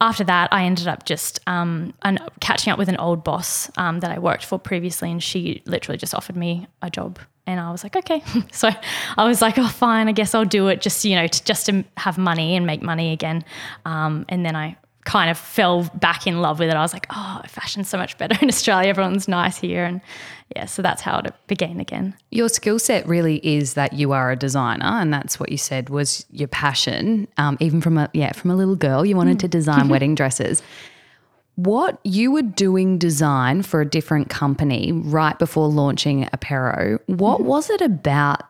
after 0.00 0.24
that, 0.24 0.52
I 0.52 0.64
ended 0.64 0.86
up 0.86 1.04
just 1.04 1.40
um, 1.46 1.92
an, 2.02 2.18
catching 2.40 2.72
up 2.72 2.78
with 2.78 2.88
an 2.88 2.96
old 2.96 3.24
boss 3.24 3.70
um, 3.76 4.00
that 4.00 4.10
I 4.10 4.18
worked 4.18 4.44
for 4.44 4.58
previously, 4.58 5.10
and 5.10 5.22
she 5.22 5.62
literally 5.66 5.98
just 5.98 6.14
offered 6.14 6.36
me 6.36 6.68
a 6.82 6.90
job 6.90 7.18
and 7.48 7.58
I 7.58 7.70
was 7.70 7.82
like, 7.82 7.96
okay. 7.96 8.22
so 8.52 8.68
I 9.16 9.26
was 9.26 9.40
like, 9.40 9.58
oh, 9.58 9.68
fine, 9.68 10.06
I 10.06 10.12
guess 10.12 10.34
I'll 10.34 10.44
do 10.44 10.68
it 10.68 10.82
just, 10.82 11.02
you 11.04 11.16
know, 11.16 11.26
to, 11.26 11.44
just 11.44 11.66
to 11.66 11.82
have 11.96 12.18
money 12.18 12.54
and 12.56 12.66
make 12.66 12.82
money 12.82 13.12
again. 13.12 13.42
Um, 13.86 14.26
and 14.28 14.44
then 14.44 14.54
I 14.54 14.76
kind 15.06 15.30
of 15.30 15.38
fell 15.38 15.90
back 15.94 16.26
in 16.26 16.42
love 16.42 16.58
with 16.58 16.68
it. 16.68 16.74
I 16.74 16.82
was 16.82 16.92
like, 16.92 17.06
oh, 17.08 17.40
fashion's 17.46 17.88
so 17.88 17.96
much 17.96 18.18
better 18.18 18.36
in 18.42 18.48
Australia. 18.48 18.90
Everyone's 18.90 19.28
nice 19.28 19.56
here. 19.56 19.86
And 19.86 20.02
yeah, 20.54 20.66
so 20.66 20.82
that's 20.82 21.00
how 21.00 21.20
it 21.20 21.32
began 21.46 21.80
again. 21.80 22.14
Your 22.30 22.50
skill 22.50 22.78
set 22.78 23.08
really 23.08 23.36
is 23.42 23.72
that 23.74 23.94
you 23.94 24.12
are 24.12 24.30
a 24.30 24.36
designer, 24.36 24.84
and 24.84 25.12
that's 25.12 25.40
what 25.40 25.50
you 25.50 25.58
said 25.58 25.88
was 25.88 26.26
your 26.30 26.48
passion. 26.48 27.28
Um, 27.38 27.56
even 27.60 27.80
from 27.80 27.98
a 27.98 28.10
yeah, 28.14 28.32
from 28.32 28.50
a 28.50 28.56
little 28.56 28.76
girl, 28.76 29.04
you 29.04 29.16
wanted 29.16 29.40
to 29.40 29.48
design 29.58 29.88
wedding 29.88 30.14
dresses 30.14 30.62
what 31.58 31.98
you 32.04 32.30
were 32.30 32.42
doing 32.42 32.98
design 32.98 33.62
for 33.62 33.80
a 33.80 33.84
different 33.84 34.30
company 34.30 34.92
right 34.92 35.36
before 35.40 35.66
launching 35.66 36.24
Apero. 36.26 37.00
What 37.06 37.40
was 37.40 37.68
it 37.68 37.80
about 37.80 38.42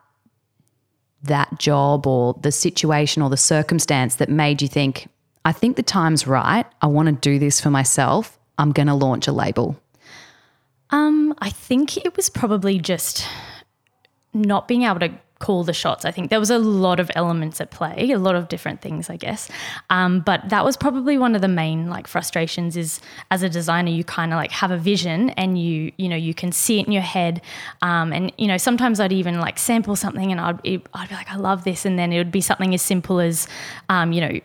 that 1.23 1.57
job 1.57 2.05
or 2.05 2.35
the 2.39 2.51
situation 2.51 3.23
or 3.23 3.31
the 3.31 3.35
circumstance 3.35 4.17
that 4.17 4.29
made 4.29 4.61
you 4.61 4.67
think, 4.67 5.07
I 5.43 5.53
think 5.53 5.75
the 5.75 5.81
time's 5.81 6.27
right. 6.27 6.67
I 6.83 6.85
want 6.85 7.07
to 7.07 7.13
do 7.13 7.39
this 7.39 7.59
for 7.59 7.71
myself. 7.71 8.37
I'm 8.59 8.71
going 8.71 8.87
to 8.87 8.93
launch 8.93 9.27
a 9.27 9.31
label? 9.31 9.75
Um, 10.91 11.33
I 11.39 11.49
think 11.49 11.97
it 11.97 12.15
was 12.15 12.29
probably 12.29 12.77
just 12.77 13.27
not 14.35 14.67
being 14.67 14.83
able 14.83 14.99
to 14.99 15.11
call 15.39 15.63
the 15.63 15.73
shots. 15.73 16.05
I 16.05 16.11
think 16.11 16.29
there 16.29 16.39
was 16.39 16.49
a 16.49 16.59
lot 16.59 16.99
of 16.99 17.09
elements 17.15 17.61
at 17.61 17.71
play, 17.71 18.11
a 18.11 18.19
lot 18.19 18.35
of 18.35 18.49
different 18.49 18.81
things, 18.81 19.09
I 19.09 19.15
guess. 19.15 19.49
Um, 19.89 20.19
but 20.19 20.49
that 20.49 20.65
was 20.65 20.75
probably 20.75 21.17
one 21.17 21.33
of 21.33 21.41
the 21.41 21.47
main 21.47 21.89
like 21.89 22.07
frustrations 22.07 22.75
is 22.75 22.99
as 23.31 23.41
a 23.41 23.49
designer, 23.49 23.89
you 23.89 24.03
kind 24.03 24.33
of 24.33 24.37
like 24.37 24.51
have 24.51 24.71
a 24.71 24.77
vision 24.77 25.29
and 25.31 25.57
you, 25.57 25.91
you 25.97 26.09
know, 26.09 26.15
you 26.15 26.33
can 26.33 26.51
see 26.51 26.79
it 26.79 26.87
in 26.87 26.91
your 26.91 27.01
head. 27.01 27.41
Um, 27.81 28.11
and, 28.11 28.33
you 28.37 28.47
know, 28.47 28.57
sometimes 28.57 28.99
I'd 28.99 29.13
even 29.13 29.39
like 29.39 29.57
sample 29.57 29.95
something 29.95 30.31
and 30.31 30.41
I'd, 30.41 30.59
I'd 30.93 31.09
be 31.09 31.15
like, 31.15 31.31
I 31.31 31.37
love 31.37 31.63
this. 31.63 31.85
And 31.85 31.97
then 31.97 32.11
it 32.11 32.17
would 32.17 32.31
be 32.31 32.41
something 32.41 32.73
as 32.73 32.81
simple 32.81 33.19
as, 33.19 33.47
um, 33.87 34.11
you 34.11 34.21
know, 34.21 34.39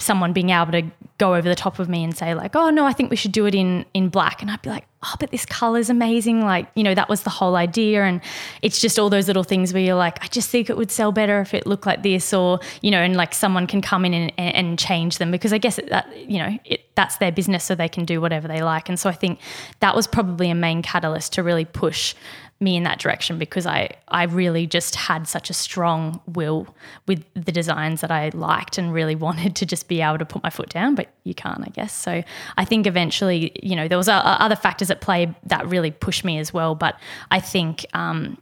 someone 0.00 0.32
being 0.32 0.50
able 0.50 0.72
to 0.72 0.82
go 1.18 1.34
over 1.34 1.48
the 1.48 1.54
top 1.54 1.78
of 1.78 1.88
me 1.88 2.02
and 2.02 2.16
say 2.16 2.34
like, 2.34 2.56
"Oh 2.56 2.70
no, 2.70 2.86
I 2.86 2.92
think 2.92 3.10
we 3.10 3.16
should 3.16 3.32
do 3.32 3.46
it 3.46 3.54
in 3.54 3.84
in 3.94 4.08
black," 4.08 4.42
and 4.42 4.50
I'd 4.50 4.62
be 4.62 4.70
like, 4.70 4.86
"Oh, 5.02 5.14
but 5.20 5.30
this 5.30 5.44
color 5.44 5.78
is 5.78 5.90
amazing!" 5.90 6.42
Like, 6.42 6.68
you 6.74 6.82
know, 6.82 6.94
that 6.94 7.08
was 7.08 7.22
the 7.22 7.30
whole 7.30 7.56
idea, 7.56 8.04
and 8.04 8.20
it's 8.62 8.80
just 8.80 8.98
all 8.98 9.10
those 9.10 9.26
little 9.26 9.44
things 9.44 9.72
where 9.72 9.82
you're 9.82 9.94
like, 9.94 10.22
"I 10.24 10.28
just 10.28 10.50
think 10.50 10.70
it 10.70 10.76
would 10.76 10.90
sell 10.90 11.12
better 11.12 11.40
if 11.40 11.54
it 11.54 11.66
looked 11.66 11.86
like 11.86 12.02
this," 12.02 12.32
or 12.32 12.60
you 12.82 12.90
know, 12.90 13.00
and 13.00 13.16
like 13.16 13.34
someone 13.34 13.66
can 13.66 13.82
come 13.82 14.04
in 14.04 14.14
and, 14.14 14.32
and 14.38 14.78
change 14.78 15.18
them. 15.18 15.30
Because 15.30 15.52
I 15.52 15.58
guess 15.58 15.78
that 15.88 16.08
you 16.28 16.38
know 16.38 16.58
it, 16.64 16.86
that's 16.94 17.18
their 17.18 17.32
business, 17.32 17.64
so 17.64 17.74
they 17.74 17.88
can 17.88 18.04
do 18.04 18.20
whatever 18.20 18.48
they 18.48 18.62
like, 18.62 18.88
and 18.88 18.98
so 18.98 19.10
I 19.10 19.14
think 19.14 19.38
that 19.80 19.94
was 19.94 20.06
probably 20.06 20.50
a 20.50 20.54
main 20.54 20.82
catalyst 20.82 21.34
to 21.34 21.42
really 21.42 21.64
push 21.64 22.14
me 22.60 22.76
in 22.76 22.82
that 22.82 22.98
direction 22.98 23.38
because 23.38 23.66
I 23.66 23.90
I 24.08 24.24
really 24.24 24.66
just 24.66 24.94
had 24.94 25.26
such 25.26 25.48
a 25.48 25.54
strong 25.54 26.20
will 26.26 26.74
with 27.06 27.24
the 27.34 27.52
designs 27.52 28.02
that 28.02 28.10
I 28.10 28.30
liked 28.34 28.76
and 28.76 28.92
really 28.92 29.16
wanted 29.26 29.56
to 29.56 29.66
just 29.66 29.88
be 29.88 30.02
able 30.02 30.18
to 30.18 30.26
put 30.26 30.42
my 30.42 30.50
foot 30.50 30.68
down, 30.68 30.94
but 30.94 31.08
you 31.24 31.34
can't, 31.34 31.62
I 31.66 31.70
guess. 31.70 31.92
So 31.92 32.22
I 32.56 32.64
think 32.64 32.86
eventually, 32.86 33.52
you 33.62 33.76
know, 33.76 33.88
there 33.88 33.98
was 33.98 34.08
other 34.08 34.56
factors 34.56 34.90
at 34.90 35.00
play 35.00 35.34
that 35.44 35.66
really 35.66 35.90
pushed 35.90 36.24
me 36.24 36.38
as 36.38 36.52
well. 36.52 36.74
But 36.74 37.00
I 37.30 37.40
think 37.40 37.86
um, 37.94 38.38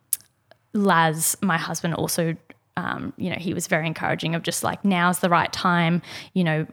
Laz, 0.75 1.37
my 1.41 1.57
husband, 1.57 1.95
also 1.95 2.37
um, 2.79 3.13
you 3.17 3.29
know, 3.29 3.37
he 3.37 3.55
was 3.55 3.67
very 3.67 3.89
encouraging 3.89 4.37
of 4.37 4.45
just 4.45 4.63
like, 4.63 4.85
now's 4.85 5.19
the 5.19 5.29
right 5.29 5.53
time, 5.53 6.01
you 6.33 6.45
know, 6.45 6.65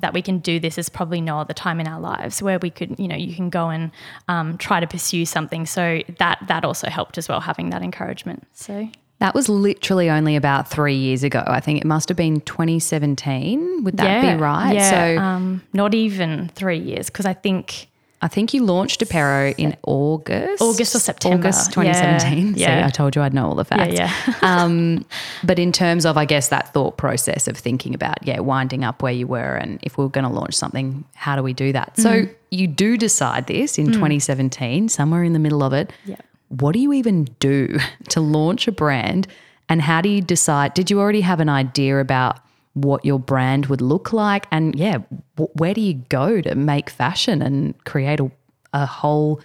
that 0.00 0.12
we 0.12 0.22
can 0.22 0.38
do 0.38 0.60
this 0.60 0.78
is 0.78 0.88
probably 0.88 1.20
no 1.20 1.38
other 1.38 1.54
time 1.54 1.80
in 1.80 1.86
our 1.86 2.00
lives 2.00 2.42
where 2.42 2.58
we 2.58 2.70
could, 2.70 2.98
you 2.98 3.08
know, 3.08 3.16
you 3.16 3.34
can 3.34 3.50
go 3.50 3.68
and 3.68 3.90
um, 4.28 4.58
try 4.58 4.80
to 4.80 4.86
pursue 4.86 5.24
something. 5.26 5.66
So 5.66 6.02
that 6.18 6.38
that 6.48 6.64
also 6.64 6.88
helped 6.88 7.18
as 7.18 7.28
well, 7.28 7.40
having 7.40 7.70
that 7.70 7.82
encouragement. 7.82 8.46
So 8.52 8.88
that 9.20 9.34
was 9.34 9.50
literally 9.50 10.08
only 10.08 10.34
about 10.34 10.68
three 10.68 10.96
years 10.96 11.22
ago. 11.22 11.44
I 11.46 11.60
think 11.60 11.80
it 11.80 11.86
must 11.86 12.08
have 12.08 12.16
been 12.16 12.40
2017. 12.40 13.84
Would 13.84 13.98
that 13.98 14.04
yeah, 14.04 14.34
be 14.34 14.40
right? 14.40 14.74
Yeah, 14.74 14.90
so 14.90 15.22
um, 15.22 15.62
not 15.74 15.94
even 15.94 16.48
three 16.54 16.78
years 16.78 17.10
because 17.10 17.26
I 17.26 17.34
think 17.34 17.88
I 18.22 18.28
think 18.28 18.52
you 18.52 18.62
launched 18.64 19.00
Apero 19.00 19.54
in 19.56 19.76
August. 19.82 20.62
August 20.62 20.94
or 20.94 20.98
September. 20.98 21.48
August 21.48 21.72
2017. 21.72 22.54
Yeah. 22.54 22.80
yeah. 22.80 22.86
I 22.86 22.90
told 22.90 23.16
you 23.16 23.22
I'd 23.22 23.32
know 23.32 23.46
all 23.46 23.54
the 23.54 23.64
facts. 23.64 23.94
Yeah, 23.94 24.12
yeah. 24.26 24.34
um, 24.42 25.06
but 25.42 25.58
in 25.58 25.72
terms 25.72 26.04
of, 26.04 26.18
I 26.18 26.26
guess, 26.26 26.48
that 26.48 26.72
thought 26.74 26.98
process 26.98 27.48
of 27.48 27.56
thinking 27.56 27.94
about, 27.94 28.18
yeah, 28.26 28.40
winding 28.40 28.84
up 28.84 29.02
where 29.02 29.12
you 29.12 29.26
were 29.26 29.56
and 29.56 29.78
if 29.82 29.96
we 29.96 30.04
are 30.04 30.08
going 30.08 30.24
to 30.24 30.30
launch 30.30 30.54
something, 30.54 31.04
how 31.14 31.34
do 31.34 31.42
we 31.42 31.54
do 31.54 31.72
that? 31.72 31.96
Mm. 31.96 32.02
So 32.02 32.34
you 32.50 32.66
do 32.66 32.98
decide 32.98 33.46
this 33.46 33.78
in 33.78 33.86
mm. 33.86 33.94
2017, 33.94 34.90
somewhere 34.90 35.24
in 35.24 35.32
the 35.32 35.38
middle 35.38 35.62
of 35.62 35.72
it. 35.72 35.90
Yeah. 36.04 36.16
What 36.48 36.72
do 36.72 36.78
you 36.78 36.92
even 36.92 37.24
do 37.38 37.78
to 38.10 38.20
launch 38.20 38.68
a 38.68 38.72
brand? 38.72 39.28
And 39.70 39.80
how 39.80 40.00
do 40.00 40.08
you 40.08 40.20
decide? 40.20 40.74
Did 40.74 40.90
you 40.90 41.00
already 41.00 41.20
have 41.20 41.40
an 41.40 41.48
idea 41.48 42.00
about 42.00 42.40
what 42.74 43.04
your 43.04 43.18
brand 43.18 43.66
would 43.66 43.80
look 43.80 44.12
like. 44.12 44.46
And 44.50 44.74
yeah, 44.76 44.98
w- 45.36 45.52
where 45.54 45.74
do 45.74 45.80
you 45.80 45.94
go 46.08 46.40
to 46.40 46.54
make 46.54 46.90
fashion 46.90 47.42
and 47.42 47.82
create 47.84 48.20
a, 48.20 48.30
a 48.72 48.86
whole 48.86 49.40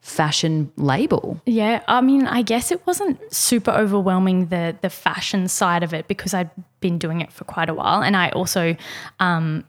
fashion 0.00 0.72
label? 0.76 1.40
Yeah, 1.46 1.82
I 1.88 2.00
mean, 2.00 2.26
I 2.26 2.42
guess 2.42 2.72
it 2.72 2.86
wasn't 2.86 3.18
super 3.32 3.70
overwhelming 3.70 4.46
the 4.46 4.76
the 4.80 4.90
fashion 4.90 5.48
side 5.48 5.82
of 5.82 5.92
it 5.92 6.08
because 6.08 6.32
I'd 6.32 6.50
been 6.80 6.98
doing 6.98 7.20
it 7.20 7.32
for 7.32 7.44
quite 7.44 7.68
a 7.68 7.74
while, 7.74 8.02
and 8.02 8.16
I 8.16 8.30
also, 8.30 8.76
um, 9.18 9.64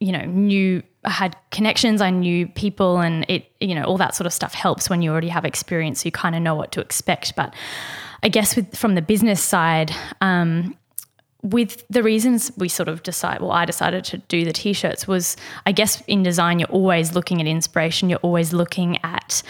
you 0.00 0.12
know, 0.12 0.24
knew 0.24 0.82
I 1.04 1.10
had 1.10 1.36
connections, 1.50 2.00
I 2.00 2.10
knew 2.10 2.48
people, 2.48 2.98
and 2.98 3.26
it, 3.28 3.46
you 3.60 3.74
know, 3.74 3.84
all 3.84 3.98
that 3.98 4.14
sort 4.14 4.26
of 4.26 4.32
stuff 4.32 4.54
helps 4.54 4.88
when 4.88 5.02
you 5.02 5.10
already 5.10 5.28
have 5.28 5.44
experience. 5.44 6.04
You 6.04 6.10
kind 6.12 6.34
of 6.34 6.40
know 6.42 6.54
what 6.54 6.72
to 6.72 6.80
expect, 6.80 7.36
but. 7.36 7.54
I 8.22 8.28
guess 8.28 8.56
with 8.56 8.74
from 8.74 8.94
the 8.94 9.02
business 9.02 9.42
side, 9.42 9.92
um, 10.22 10.78
with 11.44 11.84
the 11.88 12.02
reasons 12.02 12.50
we 12.56 12.68
sort 12.68 12.88
of 12.88 13.02
decide, 13.02 13.42
well, 13.42 13.52
I 13.52 13.66
decided 13.66 14.02
to 14.06 14.18
do 14.18 14.46
the 14.46 14.52
t-shirts 14.52 15.06
was, 15.06 15.36
I 15.66 15.72
guess, 15.72 16.02
in 16.06 16.22
design, 16.22 16.58
you're 16.58 16.70
always 16.70 17.14
looking 17.14 17.40
at 17.40 17.46
inspiration. 17.46 18.08
You're 18.08 18.18
always 18.20 18.54
looking 18.54 18.98
at 19.04 19.42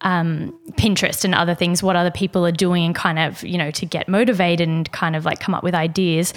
um, 0.00 0.58
Pinterest 0.72 1.24
and 1.24 1.36
other 1.36 1.54
things, 1.54 1.84
what 1.84 1.94
other 1.94 2.10
people 2.10 2.44
are 2.44 2.52
doing, 2.52 2.84
and 2.84 2.96
kind 2.96 3.20
of, 3.20 3.44
you 3.44 3.56
know, 3.56 3.70
to 3.70 3.86
get 3.86 4.08
motivated 4.08 4.68
and 4.68 4.90
kind 4.90 5.14
of 5.14 5.24
like 5.24 5.38
come 5.38 5.54
up 5.54 5.62
with 5.62 5.74
ideas. 5.74 6.34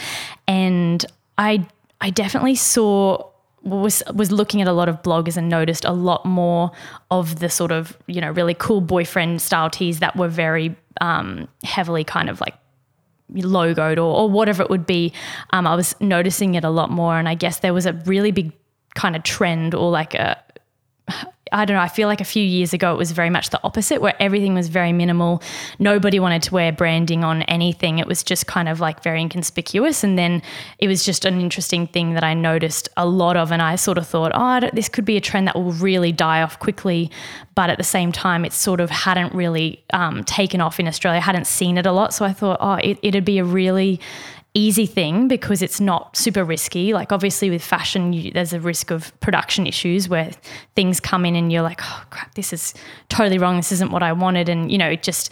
And 0.47 1.03
I, 1.39 1.67
I 1.99 2.11
definitely 2.11 2.55
saw 2.55 3.27
was 3.63 4.01
was 4.13 4.31
looking 4.31 4.61
at 4.61 4.69
a 4.69 4.71
lot 4.71 4.87
of 4.87 5.01
bloggers 5.01 5.35
and 5.35 5.49
noticed 5.49 5.83
a 5.83 5.91
lot 5.91 6.25
more 6.25 6.71
of 7.11 7.39
the 7.39 7.49
sort 7.49 7.73
of 7.73 7.97
you 8.07 8.21
know 8.21 8.31
really 8.31 8.53
cool 8.53 8.79
boyfriend 8.79 9.41
style 9.41 9.69
tees 9.69 9.99
that 9.99 10.15
were 10.15 10.29
very 10.29 10.73
um, 11.01 11.45
heavily 11.65 12.05
kind 12.05 12.29
of 12.29 12.39
like 12.39 12.55
logoed 13.33 13.97
or, 13.97 14.01
or 14.01 14.29
whatever 14.29 14.63
it 14.63 14.69
would 14.69 14.85
be, 14.85 15.13
um, 15.51 15.67
I 15.67 15.75
was 15.75 15.95
noticing 15.99 16.55
it 16.55 16.63
a 16.63 16.69
lot 16.69 16.89
more. 16.89 17.17
And 17.17 17.27
I 17.27 17.35
guess 17.35 17.59
there 17.59 17.73
was 17.73 17.85
a 17.85 17.93
really 18.05 18.31
big 18.31 18.51
kind 18.95 19.15
of 19.15 19.23
trend 19.23 19.73
or 19.75 19.89
like 19.91 20.13
a 20.15 20.41
I 21.51 21.65
don't 21.65 21.75
know, 21.75 21.81
I 21.81 21.87
feel 21.87 22.07
like 22.07 22.21
a 22.21 22.25
few 22.25 22.43
years 22.43 22.73
ago 22.73 22.93
it 22.93 22.97
was 22.97 23.11
very 23.11 23.29
much 23.29 23.49
the 23.49 23.59
opposite 23.63 24.01
where 24.01 24.15
everything 24.21 24.53
was 24.53 24.67
very 24.67 24.93
minimal. 24.93 25.41
Nobody 25.77 26.19
wanted 26.19 26.43
to 26.43 26.53
wear 26.53 26.71
branding 26.71 27.23
on 27.23 27.43
anything. 27.43 27.99
It 27.99 28.07
was 28.07 28.23
just 28.23 28.47
kind 28.47 28.69
of 28.69 28.79
like 28.79 29.03
very 29.03 29.21
inconspicuous. 29.21 30.03
And 30.03 30.17
then 30.17 30.41
it 30.77 30.87
was 30.87 31.03
just 31.03 31.25
an 31.25 31.39
interesting 31.39 31.87
thing 31.87 32.13
that 32.13 32.23
I 32.23 32.33
noticed 32.33 32.89
a 32.97 33.05
lot 33.05 33.37
of. 33.37 33.51
And 33.51 33.61
I 33.61 33.75
sort 33.75 33.97
of 33.97 34.07
thought, 34.07 34.31
oh, 34.35 34.69
this 34.73 34.89
could 34.89 35.05
be 35.05 35.17
a 35.17 35.21
trend 35.21 35.47
that 35.47 35.55
will 35.55 35.73
really 35.73 36.11
die 36.11 36.41
off 36.41 36.59
quickly. 36.59 37.11
But 37.55 37.69
at 37.69 37.77
the 37.77 37.83
same 37.83 38.11
time, 38.11 38.45
it 38.45 38.53
sort 38.53 38.79
of 38.79 38.89
hadn't 38.89 39.33
really 39.33 39.83
um, 39.91 40.23
taken 40.23 40.61
off 40.61 40.79
in 40.79 40.87
Australia, 40.87 41.19
hadn't 41.19 41.47
seen 41.47 41.77
it 41.77 41.85
a 41.85 41.91
lot. 41.91 42.13
So 42.13 42.25
I 42.25 42.33
thought, 42.33 42.57
oh, 42.61 42.73
it, 42.75 42.99
it'd 43.01 43.25
be 43.25 43.39
a 43.39 43.43
really 43.43 43.99
easy 44.53 44.85
thing 44.85 45.27
because 45.27 45.61
it's 45.61 45.79
not 45.79 46.17
super 46.17 46.43
risky. 46.43 46.93
Like 46.93 47.11
obviously 47.11 47.49
with 47.49 47.63
fashion, 47.63 48.13
you, 48.13 48.31
there's 48.31 48.53
a 48.53 48.59
risk 48.59 48.91
of 48.91 49.17
production 49.19 49.67
issues 49.67 50.09
where 50.09 50.31
things 50.75 50.99
come 50.99 51.25
in 51.25 51.35
and 51.35 51.51
you're 51.51 51.61
like, 51.61 51.81
oh 51.83 52.03
crap, 52.09 52.33
this 52.35 52.51
is 52.51 52.73
totally 53.09 53.37
wrong. 53.37 53.57
This 53.57 53.71
isn't 53.71 53.91
what 53.91 54.03
I 54.03 54.11
wanted, 54.11 54.49
and 54.49 54.71
you 54.71 54.77
know, 54.77 54.95
just 54.95 55.31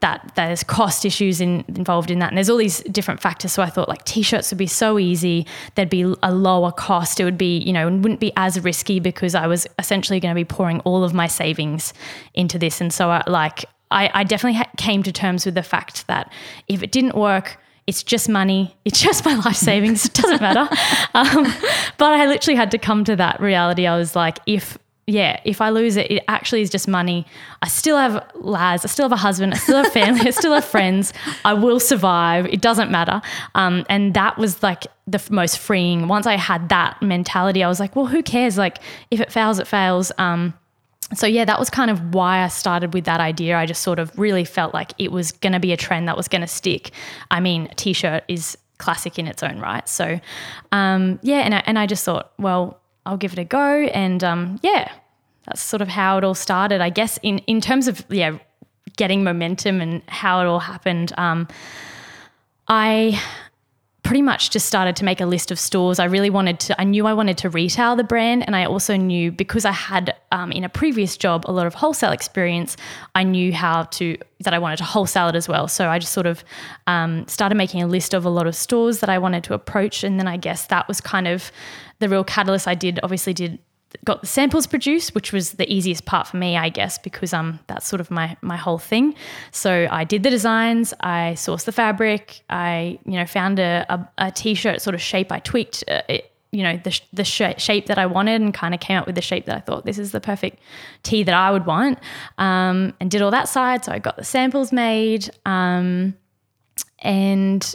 that 0.00 0.32
there's 0.34 0.62
cost 0.62 1.06
issues 1.06 1.40
in, 1.40 1.64
involved 1.68 2.10
in 2.10 2.18
that. 2.18 2.28
And 2.28 2.36
there's 2.36 2.50
all 2.50 2.58
these 2.58 2.82
different 2.82 3.22
factors. 3.22 3.52
So 3.52 3.62
I 3.62 3.70
thought 3.70 3.88
like 3.88 4.04
t-shirts 4.04 4.50
would 4.50 4.58
be 4.58 4.66
so 4.66 4.98
easy. 4.98 5.46
There'd 5.76 5.88
be 5.88 6.14
a 6.22 6.30
lower 6.30 6.72
cost. 6.72 7.20
It 7.20 7.24
would 7.24 7.38
be, 7.38 7.58
you 7.58 7.72
know, 7.72 7.86
wouldn't 7.88 8.20
be 8.20 8.30
as 8.36 8.60
risky 8.60 9.00
because 9.00 9.34
I 9.34 9.46
was 9.46 9.66
essentially 9.78 10.20
going 10.20 10.34
to 10.34 10.38
be 10.38 10.44
pouring 10.44 10.80
all 10.80 11.04
of 11.04 11.14
my 11.14 11.26
savings 11.26 11.94
into 12.34 12.58
this. 12.58 12.82
And 12.82 12.92
so 12.92 13.08
I, 13.08 13.22
like, 13.26 13.64
I, 13.90 14.10
I 14.12 14.24
definitely 14.24 14.58
ha- 14.58 14.70
came 14.76 15.02
to 15.04 15.12
terms 15.12 15.46
with 15.46 15.54
the 15.54 15.62
fact 15.62 16.06
that 16.06 16.30
if 16.68 16.82
it 16.82 16.92
didn't 16.92 17.16
work, 17.16 17.56
it's 17.86 18.02
just 18.02 18.28
money. 18.28 18.74
It's 18.84 19.00
just 19.00 19.24
my 19.24 19.34
life 19.34 19.56
savings. 19.56 20.04
It 20.06 20.14
doesn't 20.14 20.40
matter. 20.40 20.68
Um, 21.16 21.44
but 21.96 22.12
I 22.12 22.26
literally 22.26 22.56
had 22.56 22.72
to 22.72 22.78
come 22.78 23.04
to 23.04 23.14
that 23.14 23.40
reality. 23.40 23.86
I 23.86 23.96
was 23.96 24.16
like, 24.16 24.40
if 24.46 24.76
yeah, 25.06 25.38
if 25.44 25.60
I 25.60 25.68
lose 25.68 25.96
it, 25.96 26.10
it 26.10 26.24
actually 26.26 26.62
is 26.62 26.70
just 26.70 26.88
money. 26.88 27.26
I 27.62 27.68
still 27.68 27.96
have 27.96 28.26
Laz, 28.34 28.84
I 28.84 28.88
still 28.88 29.04
have 29.04 29.12
a 29.12 29.16
husband, 29.16 29.52
I 29.52 29.58
still 29.58 29.82
have 29.82 29.92
family, 29.92 30.26
I 30.26 30.30
still 30.30 30.52
have 30.54 30.64
friends. 30.64 31.12
I 31.44 31.54
will 31.54 31.78
survive. 31.78 32.46
It 32.46 32.60
doesn't 32.62 32.90
matter. 32.90 33.20
Um, 33.54 33.84
and 33.88 34.14
that 34.14 34.38
was 34.38 34.62
like 34.62 34.86
the 35.06 35.18
f- 35.18 35.30
most 35.30 35.58
freeing. 35.58 36.08
Once 36.08 36.26
I 36.26 36.36
had 36.36 36.70
that 36.70 37.00
mentality, 37.02 37.62
I 37.62 37.68
was 37.68 37.80
like, 37.80 37.94
well, 37.94 38.06
who 38.06 38.22
cares? 38.22 38.56
Like, 38.56 38.78
if 39.10 39.20
it 39.20 39.30
fails, 39.30 39.58
it 39.58 39.66
fails. 39.66 40.10
Um, 40.18 40.54
so 41.12 41.26
yeah, 41.26 41.44
that 41.44 41.58
was 41.58 41.70
kind 41.70 41.90
of 41.90 42.14
why 42.14 42.42
I 42.42 42.48
started 42.48 42.94
with 42.94 43.04
that 43.04 43.20
idea. 43.20 43.56
I 43.56 43.66
just 43.66 43.82
sort 43.82 43.98
of 43.98 44.16
really 44.18 44.44
felt 44.44 44.72
like 44.72 44.92
it 44.98 45.12
was 45.12 45.32
going 45.32 45.52
to 45.52 45.60
be 45.60 45.72
a 45.72 45.76
trend 45.76 46.08
that 46.08 46.16
was 46.16 46.28
going 46.28 46.40
to 46.40 46.46
stick. 46.46 46.90
I 47.30 47.40
mean, 47.40 47.68
a 47.70 47.74
t-shirt 47.74 48.24
is 48.28 48.56
classic 48.78 49.18
in 49.18 49.26
its 49.26 49.42
own 49.42 49.60
right. 49.60 49.88
So 49.88 50.20
um, 50.72 51.18
yeah, 51.22 51.40
and 51.40 51.54
I, 51.54 51.62
and 51.66 51.78
I 51.78 51.86
just 51.86 52.04
thought, 52.04 52.32
well, 52.38 52.80
I'll 53.06 53.16
give 53.16 53.32
it 53.32 53.38
a 53.38 53.44
go. 53.44 53.84
And 53.86 54.24
um, 54.24 54.58
yeah, 54.62 54.90
that's 55.46 55.62
sort 55.62 55.82
of 55.82 55.88
how 55.88 56.18
it 56.18 56.24
all 56.24 56.34
started. 56.34 56.80
I 56.80 56.90
guess 56.90 57.18
in 57.22 57.38
in 57.40 57.60
terms 57.60 57.86
of 57.86 58.04
yeah, 58.08 58.38
getting 58.96 59.24
momentum 59.24 59.80
and 59.80 60.02
how 60.08 60.40
it 60.40 60.46
all 60.46 60.60
happened. 60.60 61.12
Um, 61.16 61.48
I 62.68 63.20
pretty 64.04 64.22
much 64.22 64.50
just 64.50 64.66
started 64.66 64.94
to 64.96 65.04
make 65.04 65.20
a 65.20 65.26
list 65.26 65.50
of 65.50 65.58
stores. 65.58 65.98
I 65.98 66.04
really 66.04 66.30
wanted 66.30 66.60
to, 66.60 66.80
I 66.80 66.84
knew 66.84 67.06
I 67.06 67.14
wanted 67.14 67.38
to 67.38 67.50
retail 67.50 67.96
the 67.96 68.04
brand. 68.04 68.44
And 68.46 68.54
I 68.54 68.66
also 68.66 68.96
knew 68.96 69.32
because 69.32 69.64
I 69.64 69.72
had 69.72 70.14
um, 70.30 70.52
in 70.52 70.62
a 70.62 70.68
previous 70.68 71.16
job 71.16 71.44
a 71.46 71.52
lot 71.52 71.66
of 71.66 71.74
wholesale 71.74 72.12
experience, 72.12 72.76
I 73.14 73.24
knew 73.24 73.52
how 73.52 73.84
to, 73.84 74.16
that 74.40 74.54
I 74.54 74.58
wanted 74.58 74.76
to 74.76 74.84
wholesale 74.84 75.28
it 75.28 75.34
as 75.34 75.48
well. 75.48 75.68
So 75.68 75.88
I 75.88 75.98
just 75.98 76.12
sort 76.12 76.26
of 76.26 76.44
um, 76.86 77.26
started 77.28 77.56
making 77.56 77.82
a 77.82 77.86
list 77.86 78.14
of 78.14 78.24
a 78.24 78.30
lot 78.30 78.46
of 78.46 78.54
stores 78.54 79.00
that 79.00 79.08
I 79.08 79.18
wanted 79.18 79.42
to 79.44 79.54
approach. 79.54 80.04
And 80.04 80.20
then 80.20 80.28
I 80.28 80.36
guess 80.36 80.66
that 80.66 80.86
was 80.86 81.00
kind 81.00 81.26
of 81.26 81.50
the 81.98 82.08
real 82.08 82.24
catalyst. 82.24 82.68
I 82.68 82.74
did, 82.74 83.00
obviously, 83.02 83.32
did 83.32 83.58
got 84.04 84.20
the 84.20 84.26
samples 84.26 84.66
produced, 84.66 85.14
which 85.14 85.32
was 85.32 85.52
the 85.52 85.72
easiest 85.72 86.04
part 86.04 86.26
for 86.26 86.36
me, 86.36 86.56
I 86.56 86.68
guess, 86.68 86.98
because 86.98 87.32
um 87.32 87.60
that's 87.66 87.86
sort 87.86 88.00
of 88.00 88.10
my 88.10 88.36
my 88.40 88.56
whole 88.56 88.78
thing. 88.78 89.14
So 89.50 89.88
I 89.90 90.04
did 90.04 90.22
the 90.22 90.30
designs, 90.30 90.94
I 91.00 91.34
sourced 91.36 91.64
the 91.64 91.72
fabric, 91.72 92.42
I 92.50 92.98
you 93.04 93.12
know 93.12 93.26
found 93.26 93.58
a 93.58 93.84
a, 93.88 94.26
a 94.26 94.30
t-shirt 94.30 94.80
sort 94.80 94.94
of 94.94 95.00
shape. 95.00 95.32
I 95.32 95.40
tweaked 95.40 95.84
uh, 95.88 96.02
it, 96.08 96.30
you 96.50 96.62
know 96.62 96.76
the 96.84 97.00
the 97.12 97.24
sh- 97.24 97.58
shape 97.58 97.86
that 97.86 97.98
I 97.98 98.06
wanted 98.06 98.40
and 98.40 98.54
kind 98.54 98.74
of 98.74 98.80
came 98.80 98.96
up 98.96 99.06
with 99.06 99.16
the 99.16 99.22
shape 99.22 99.46
that 99.46 99.56
I 99.56 99.60
thought 99.60 99.84
this 99.84 99.98
is 99.98 100.12
the 100.12 100.20
perfect 100.20 100.60
tee 101.02 101.22
that 101.24 101.34
I 101.34 101.50
would 101.50 101.66
want, 101.66 101.98
um, 102.38 102.94
and 103.00 103.10
did 103.10 103.22
all 103.22 103.32
that 103.32 103.48
side. 103.48 103.84
So 103.84 103.92
I 103.92 103.98
got 103.98 104.16
the 104.16 104.24
samples 104.24 104.72
made, 104.72 105.30
um, 105.44 106.14
and 107.00 107.74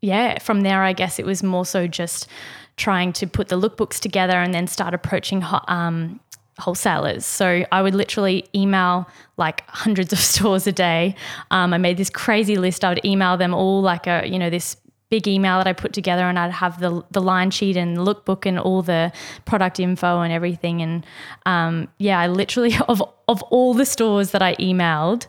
yeah, 0.00 0.38
from 0.38 0.62
there 0.62 0.82
I 0.82 0.92
guess 0.92 1.18
it 1.18 1.26
was 1.26 1.42
more 1.42 1.66
so 1.66 1.86
just 1.86 2.28
trying 2.76 3.12
to 3.14 3.26
put 3.26 3.48
the 3.48 3.60
lookbooks 3.60 3.98
together 3.98 4.34
and 4.34 4.52
then 4.52 4.66
start 4.66 4.94
approaching 4.94 5.42
um, 5.68 6.20
wholesalers. 6.58 7.24
So 7.24 7.64
I 7.72 7.82
would 7.82 7.94
literally 7.94 8.44
email 8.54 9.08
like 9.36 9.68
hundreds 9.68 10.12
of 10.12 10.18
stores 10.32 10.66
a 10.66 10.72
day. 10.72 11.14
Um, 11.50 11.72
I 11.72 11.78
made 11.78 11.96
this 11.96 12.10
crazy 12.10 12.56
list. 12.56 12.84
I 12.84 12.90
would 12.90 13.04
email 13.04 13.36
them 13.36 13.54
all 13.54 13.82
like 13.82 14.06
a, 14.06 14.26
you 14.26 14.38
know, 14.38 14.50
this 14.50 14.76
big 15.08 15.28
email 15.28 15.58
that 15.58 15.68
I 15.68 15.72
put 15.72 15.92
together 15.92 16.24
and 16.24 16.38
I'd 16.38 16.50
have 16.50 16.80
the 16.80 17.04
the 17.12 17.20
line 17.20 17.50
sheet 17.50 17.76
and 17.76 17.96
lookbook 17.98 18.44
and 18.44 18.58
all 18.58 18.82
the 18.82 19.12
product 19.44 19.78
info 19.78 20.20
and 20.20 20.32
everything. 20.32 20.82
And 20.82 21.06
um, 21.44 21.88
yeah, 21.98 22.18
I 22.18 22.26
literally 22.26 22.76
of 22.88 23.02
of 23.28 23.42
all 23.44 23.74
the 23.74 23.86
stores 23.86 24.32
that 24.32 24.42
I 24.42 24.54
emailed, 24.56 25.26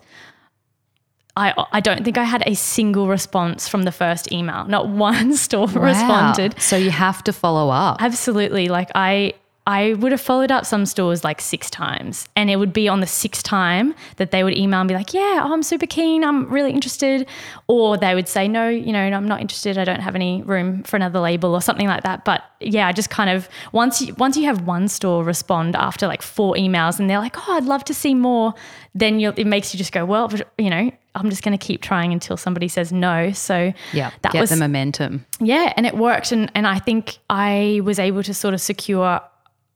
I, 1.38 1.54
I 1.72 1.80
don't 1.80 2.04
think 2.04 2.18
I 2.18 2.24
had 2.24 2.42
a 2.46 2.54
single 2.54 3.06
response 3.06 3.68
from 3.68 3.84
the 3.84 3.92
first 3.92 4.32
email. 4.32 4.64
Not 4.64 4.88
one 5.10 5.36
store 5.36 5.66
wow. 5.66 5.82
responded. 5.82 6.60
So 6.60 6.76
you 6.76 6.90
have 6.90 7.22
to 7.24 7.32
follow 7.32 7.70
up. 7.70 8.02
Absolutely. 8.02 8.68
Like 8.68 8.90
I 8.94 9.34
I 9.68 9.92
would 9.92 10.12
have 10.12 10.20
followed 10.22 10.50
up 10.50 10.64
some 10.64 10.86
stores 10.86 11.24
like 11.24 11.42
six 11.42 11.68
times, 11.68 12.26
and 12.34 12.48
it 12.48 12.56
would 12.56 12.72
be 12.72 12.88
on 12.88 13.00
the 13.00 13.06
sixth 13.06 13.42
time 13.42 13.94
that 14.16 14.30
they 14.30 14.42
would 14.42 14.56
email 14.56 14.80
and 14.80 14.88
be 14.88 14.94
like, 14.94 15.12
"Yeah, 15.12 15.42
oh, 15.44 15.52
I'm 15.52 15.62
super 15.62 15.84
keen. 15.86 16.24
I'm 16.24 16.48
really 16.48 16.72
interested," 16.72 17.26
or 17.66 17.98
they 17.98 18.14
would 18.14 18.28
say, 18.28 18.48
"No, 18.48 18.70
you 18.70 18.94
know, 18.94 19.00
I'm 19.00 19.28
not 19.28 19.42
interested. 19.42 19.76
I 19.76 19.84
don't 19.84 20.00
have 20.00 20.14
any 20.14 20.40
room 20.40 20.84
for 20.84 20.96
another 20.96 21.20
label 21.20 21.54
or 21.54 21.60
something 21.60 21.86
like 21.86 22.02
that." 22.04 22.24
But 22.24 22.44
yeah, 22.60 22.88
I 22.88 22.92
just 22.92 23.10
kind 23.10 23.28
of 23.28 23.46
once 23.72 24.00
you, 24.00 24.14
once 24.14 24.38
you 24.38 24.46
have 24.46 24.62
one 24.62 24.88
store 24.88 25.22
respond 25.22 25.76
after 25.76 26.06
like 26.06 26.22
four 26.22 26.54
emails, 26.54 26.98
and 26.98 27.10
they're 27.10 27.18
like, 27.18 27.36
"Oh, 27.36 27.54
I'd 27.54 27.64
love 27.64 27.84
to 27.84 27.94
see 27.94 28.14
more," 28.14 28.54
then 28.94 29.20
it 29.20 29.46
makes 29.46 29.74
you 29.74 29.78
just 29.78 29.92
go, 29.92 30.06
"Well, 30.06 30.32
you 30.56 30.70
know, 30.70 30.90
I'm 31.14 31.28
just 31.28 31.42
going 31.42 31.56
to 31.56 31.62
keep 31.62 31.82
trying 31.82 32.14
until 32.14 32.38
somebody 32.38 32.68
says 32.68 32.90
no." 32.90 33.32
So 33.32 33.74
yeah, 33.92 34.12
that 34.22 34.32
was 34.32 34.48
the 34.48 34.56
momentum. 34.56 35.26
Yeah, 35.40 35.74
and 35.76 35.84
it 35.84 35.94
worked, 35.94 36.32
and 36.32 36.50
and 36.54 36.66
I 36.66 36.78
think 36.78 37.18
I 37.28 37.82
was 37.84 37.98
able 37.98 38.22
to 38.22 38.32
sort 38.32 38.54
of 38.54 38.62
secure 38.62 39.20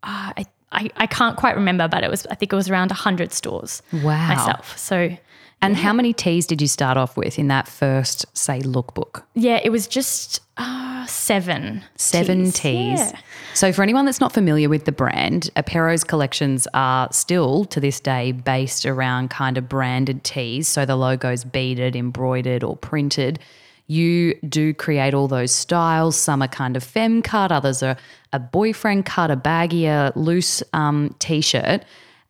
uh, 0.02 0.32
I, 0.36 0.46
I, 0.72 0.90
I 0.96 1.06
can't 1.06 1.36
quite 1.36 1.56
remember, 1.56 1.88
but 1.88 2.04
it 2.04 2.10
was 2.10 2.26
I 2.26 2.34
think 2.34 2.52
it 2.52 2.56
was 2.56 2.70
around 2.70 2.90
hundred 2.90 3.32
stores. 3.32 3.82
Wow. 3.92 4.28
Myself. 4.28 4.76
So 4.78 5.16
and 5.62 5.76
yeah. 5.76 5.82
how 5.82 5.92
many 5.92 6.12
tees 6.12 6.46
did 6.46 6.60
you 6.60 6.66
start 6.66 6.96
off 6.96 7.16
with 7.16 7.38
in 7.38 7.46
that 7.46 7.68
first, 7.68 8.26
say, 8.36 8.60
lookbook? 8.60 9.22
Yeah, 9.34 9.60
it 9.62 9.70
was 9.70 9.86
just 9.86 10.40
uh, 10.56 11.06
seven. 11.06 11.84
Seven 11.94 12.46
tees. 12.46 12.58
tees. 12.58 12.98
Yeah. 12.98 13.20
So, 13.54 13.72
for 13.72 13.84
anyone 13.84 14.04
that's 14.04 14.20
not 14.20 14.32
familiar 14.32 14.68
with 14.68 14.86
the 14.86 14.92
brand, 14.92 15.50
Apero's 15.56 16.02
collections 16.02 16.66
are 16.74 17.08
still 17.12 17.64
to 17.66 17.78
this 17.78 18.00
day 18.00 18.32
based 18.32 18.84
around 18.84 19.30
kind 19.30 19.56
of 19.56 19.68
branded 19.68 20.24
tees. 20.24 20.66
So, 20.66 20.84
the 20.84 20.96
logo's 20.96 21.44
beaded, 21.44 21.94
embroidered, 21.94 22.64
or 22.64 22.76
printed 22.76 23.38
you 23.86 24.34
do 24.48 24.72
create 24.74 25.14
all 25.14 25.28
those 25.28 25.52
styles. 25.52 26.16
Some 26.16 26.42
are 26.42 26.48
kind 26.48 26.76
of 26.76 26.84
femme 26.84 27.22
cut, 27.22 27.52
others 27.52 27.82
are 27.82 27.96
a 28.32 28.38
boyfriend 28.38 29.06
cut, 29.06 29.30
a 29.30 29.36
baggier, 29.36 30.12
loose 30.16 30.62
um, 30.72 31.14
t 31.18 31.40
shirt. 31.40 31.84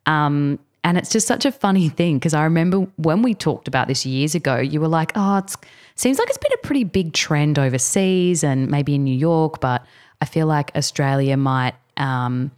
Um, 0.06 0.58
and 0.84 0.98
it's 0.98 1.10
just 1.10 1.26
such 1.26 1.44
a 1.44 1.52
funny 1.52 1.88
thing 2.00 2.18
because 2.18 2.34
I 2.34 2.44
remember 2.44 2.80
when 2.96 3.22
we 3.22 3.34
talked 3.34 3.68
about 3.68 3.88
this 3.88 4.04
years 4.04 4.34
ago, 4.34 4.58
you 4.58 4.80
were 4.80 4.88
like, 4.88 5.12
oh, 5.14 5.38
it 5.38 5.54
seems 5.94 6.18
like 6.18 6.28
it's 6.28 6.38
been 6.38 6.52
a 6.54 6.66
pretty 6.66 6.84
big 6.84 7.12
trend 7.12 7.58
overseas 7.58 8.42
and 8.42 8.68
maybe 8.68 8.94
in 8.94 9.04
New 9.04 9.16
York, 9.16 9.60
but 9.60 9.84
I 10.20 10.24
feel 10.24 10.46
like 10.46 10.70
Australia 10.76 11.36
might. 11.36 11.74
Um, 11.96 12.50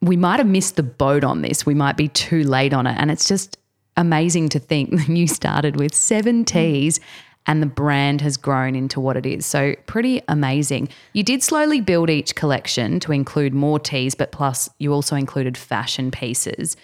we 0.00 0.16
might 0.16 0.38
have 0.38 0.48
missed 0.48 0.74
the 0.74 0.82
boat 0.82 1.22
on 1.22 1.42
this. 1.42 1.64
We 1.64 1.74
might 1.74 1.96
be 1.96 2.08
too 2.08 2.42
late 2.42 2.74
on 2.74 2.88
it. 2.88 2.96
And 2.98 3.10
it's 3.10 3.28
just 3.28 3.56
amazing 3.96 4.48
to 4.50 4.58
think 4.58 4.90
you 5.08 5.26
started 5.26 5.76
with 5.76 5.94
seven 5.94 6.44
tees 6.44 7.00
and 7.46 7.62
the 7.62 7.66
brand 7.66 8.20
has 8.20 8.36
grown 8.36 8.74
into 8.74 9.00
what 9.00 9.16
it 9.16 9.26
is. 9.26 9.44
So, 9.44 9.74
pretty 9.86 10.22
amazing. 10.28 10.88
You 11.12 11.22
did 11.22 11.42
slowly 11.42 11.80
build 11.80 12.10
each 12.10 12.34
collection 12.34 13.00
to 13.00 13.12
include 13.12 13.54
more 13.54 13.78
tees, 13.78 14.14
but 14.14 14.32
plus 14.32 14.70
you 14.78 14.92
also 14.92 15.16
included 15.16 15.56
fashion 15.56 16.10
pieces. 16.10 16.76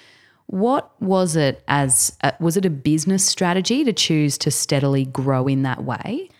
What 0.46 0.90
was 1.00 1.36
it 1.36 1.62
as 1.68 2.16
a, 2.22 2.32
was 2.40 2.56
it 2.56 2.64
a 2.64 2.70
business 2.70 3.24
strategy 3.24 3.84
to 3.84 3.92
choose 3.92 4.38
to 4.38 4.50
steadily 4.50 5.04
grow 5.04 5.46
in 5.46 5.62
that 5.62 5.84
way? 5.84 6.30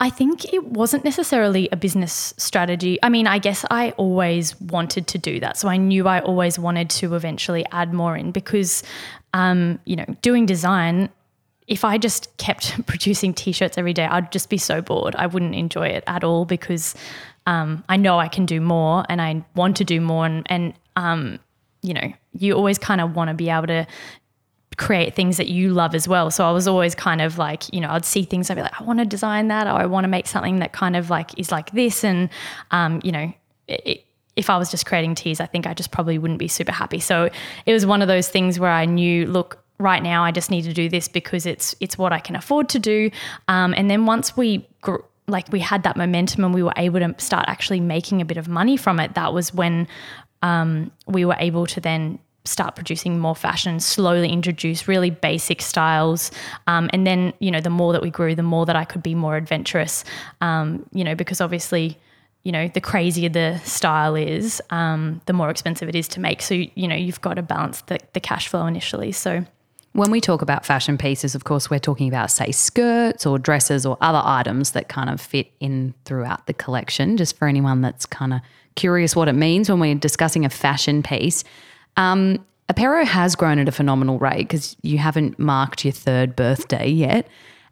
I 0.00 0.10
think 0.10 0.52
it 0.52 0.64
wasn't 0.64 1.04
necessarily 1.04 1.68
a 1.70 1.76
business 1.76 2.34
strategy. 2.36 2.98
I 3.02 3.08
mean, 3.08 3.26
I 3.26 3.38
guess 3.38 3.64
I 3.70 3.90
always 3.92 4.60
wanted 4.60 5.06
to 5.08 5.18
do 5.18 5.38
that. 5.40 5.56
So 5.56 5.68
I 5.68 5.76
knew 5.76 6.08
I 6.08 6.20
always 6.20 6.58
wanted 6.58 6.90
to 6.90 7.14
eventually 7.14 7.64
add 7.70 7.92
more 7.92 8.16
in 8.16 8.32
because, 8.32 8.82
um, 9.34 9.78
you 9.84 9.94
know, 9.94 10.04
doing 10.20 10.46
design 10.46 11.10
if 11.66 11.84
I 11.84 11.98
just 11.98 12.36
kept 12.36 12.86
producing 12.86 13.34
t-shirts 13.34 13.78
every 13.78 13.92
day, 13.92 14.04
I'd 14.04 14.32
just 14.32 14.50
be 14.50 14.58
so 14.58 14.80
bored. 14.80 15.14
I 15.16 15.26
wouldn't 15.26 15.54
enjoy 15.54 15.88
it 15.88 16.04
at 16.06 16.24
all 16.24 16.44
because 16.44 16.94
um, 17.46 17.84
I 17.88 17.96
know 17.96 18.18
I 18.18 18.28
can 18.28 18.46
do 18.46 18.60
more 18.60 19.04
and 19.08 19.20
I 19.20 19.44
want 19.54 19.76
to 19.78 19.84
do 19.84 20.00
more. 20.00 20.26
And, 20.26 20.46
and 20.50 20.74
um, 20.96 21.38
you 21.82 21.94
know, 21.94 22.12
you 22.32 22.54
always 22.54 22.78
kind 22.78 23.00
of 23.00 23.14
want 23.14 23.28
to 23.28 23.34
be 23.34 23.50
able 23.50 23.66
to 23.68 23.86
create 24.76 25.14
things 25.14 25.36
that 25.36 25.48
you 25.48 25.70
love 25.72 25.94
as 25.94 26.08
well. 26.08 26.30
So 26.30 26.44
I 26.44 26.50
was 26.50 26.66
always 26.66 26.94
kind 26.94 27.20
of 27.20 27.38
like, 27.38 27.72
you 27.72 27.80
know, 27.80 27.90
I'd 27.90 28.04
see 28.04 28.24
things, 28.24 28.50
I'd 28.50 28.56
be 28.56 28.62
like, 28.62 28.80
I 28.80 28.84
want 28.84 28.98
to 28.98 29.04
design 29.04 29.48
that, 29.48 29.66
or 29.66 29.70
I 29.70 29.86
want 29.86 30.04
to 30.04 30.08
make 30.08 30.26
something 30.26 30.58
that 30.58 30.72
kind 30.72 30.96
of 30.96 31.10
like 31.10 31.38
is 31.38 31.52
like 31.52 31.70
this. 31.70 32.02
And, 32.02 32.28
um, 32.70 33.00
you 33.04 33.12
know, 33.12 33.32
it, 33.68 34.04
if 34.36 34.50
I 34.50 34.56
was 34.56 34.70
just 34.70 34.84
creating 34.86 35.14
tees, 35.14 35.40
I 35.40 35.46
think 35.46 35.66
I 35.66 35.74
just 35.74 35.92
probably 35.92 36.18
wouldn't 36.18 36.40
be 36.40 36.48
super 36.48 36.72
happy. 36.72 36.98
So 36.98 37.30
it 37.66 37.72
was 37.72 37.86
one 37.86 38.02
of 38.02 38.08
those 38.08 38.28
things 38.28 38.58
where 38.58 38.70
I 38.70 38.84
knew, 38.84 39.26
look, 39.26 39.63
right 39.78 40.02
now 40.02 40.24
I 40.24 40.30
just 40.30 40.50
need 40.50 40.62
to 40.62 40.72
do 40.72 40.88
this 40.88 41.08
because 41.08 41.46
it's 41.46 41.74
it's 41.80 41.98
what 41.98 42.12
I 42.12 42.20
can 42.20 42.36
afford 42.36 42.68
to 42.70 42.78
do. 42.78 43.10
Um, 43.48 43.74
and 43.76 43.90
then 43.90 44.06
once 44.06 44.36
we 44.36 44.66
gr- 44.80 44.96
like 45.26 45.50
we 45.50 45.60
had 45.60 45.82
that 45.84 45.96
momentum 45.96 46.44
and 46.44 46.54
we 46.54 46.62
were 46.62 46.74
able 46.76 47.00
to 47.00 47.14
start 47.18 47.46
actually 47.48 47.80
making 47.80 48.20
a 48.20 48.24
bit 48.24 48.36
of 48.36 48.48
money 48.48 48.76
from 48.76 49.00
it, 49.00 49.14
that 49.14 49.32
was 49.32 49.54
when 49.54 49.88
um, 50.42 50.92
we 51.06 51.24
were 51.24 51.36
able 51.38 51.66
to 51.66 51.80
then 51.80 52.18
start 52.44 52.74
producing 52.74 53.18
more 53.18 53.34
fashion, 53.34 53.80
slowly 53.80 54.28
introduce 54.28 54.86
really 54.86 55.08
basic 55.10 55.62
styles. 55.62 56.30
Um, 56.66 56.90
and 56.92 57.06
then, 57.06 57.32
you 57.38 57.50
know, 57.50 57.60
the 57.60 57.70
more 57.70 57.94
that 57.94 58.02
we 58.02 58.10
grew, 58.10 58.34
the 58.34 58.42
more 58.42 58.66
that 58.66 58.76
I 58.76 58.84
could 58.84 59.02
be 59.02 59.14
more 59.14 59.36
adventurous, 59.36 60.04
um, 60.42 60.84
you 60.92 61.04
know, 61.04 61.14
because 61.14 61.40
obviously, 61.40 61.98
you 62.42 62.52
know, 62.52 62.68
the 62.68 62.82
crazier 62.82 63.30
the 63.30 63.58
style 63.64 64.14
is, 64.14 64.60
um, 64.68 65.22
the 65.24 65.32
more 65.32 65.48
expensive 65.48 65.88
it 65.88 65.94
is 65.94 66.06
to 66.08 66.20
make. 66.20 66.42
So, 66.42 66.54
you 66.74 66.86
know, 66.86 66.94
you've 66.94 67.22
got 67.22 67.34
to 67.34 67.42
balance 67.42 67.80
the, 67.82 67.98
the 68.12 68.20
cash 68.20 68.48
flow 68.48 68.66
initially. 68.66 69.12
So, 69.12 69.46
when 69.94 70.10
we 70.10 70.20
talk 70.20 70.42
about 70.42 70.66
fashion 70.66 70.98
pieces, 70.98 71.36
of 71.36 71.44
course, 71.44 71.70
we're 71.70 71.78
talking 71.78 72.08
about, 72.08 72.28
say, 72.30 72.50
skirts 72.50 73.24
or 73.24 73.38
dresses 73.38 73.86
or 73.86 73.96
other 74.00 74.20
items 74.24 74.72
that 74.72 74.88
kind 74.88 75.08
of 75.08 75.20
fit 75.20 75.52
in 75.60 75.94
throughout 76.04 76.48
the 76.48 76.52
collection, 76.52 77.16
just 77.16 77.36
for 77.38 77.46
anyone 77.46 77.80
that's 77.80 78.04
kind 78.04 78.34
of 78.34 78.40
curious 78.74 79.14
what 79.14 79.28
it 79.28 79.34
means 79.34 79.70
when 79.70 79.78
we're 79.78 79.94
discussing 79.94 80.44
a 80.44 80.50
fashion 80.50 81.00
piece. 81.00 81.44
Um, 81.96 82.44
Apero 82.68 83.04
has 83.04 83.36
grown 83.36 83.60
at 83.60 83.68
a 83.68 83.72
phenomenal 83.72 84.18
rate 84.18 84.48
because 84.48 84.76
you 84.82 84.98
haven't 84.98 85.38
marked 85.38 85.84
your 85.84 85.92
third 85.92 86.34
birthday 86.34 86.88
yet. 86.88 87.28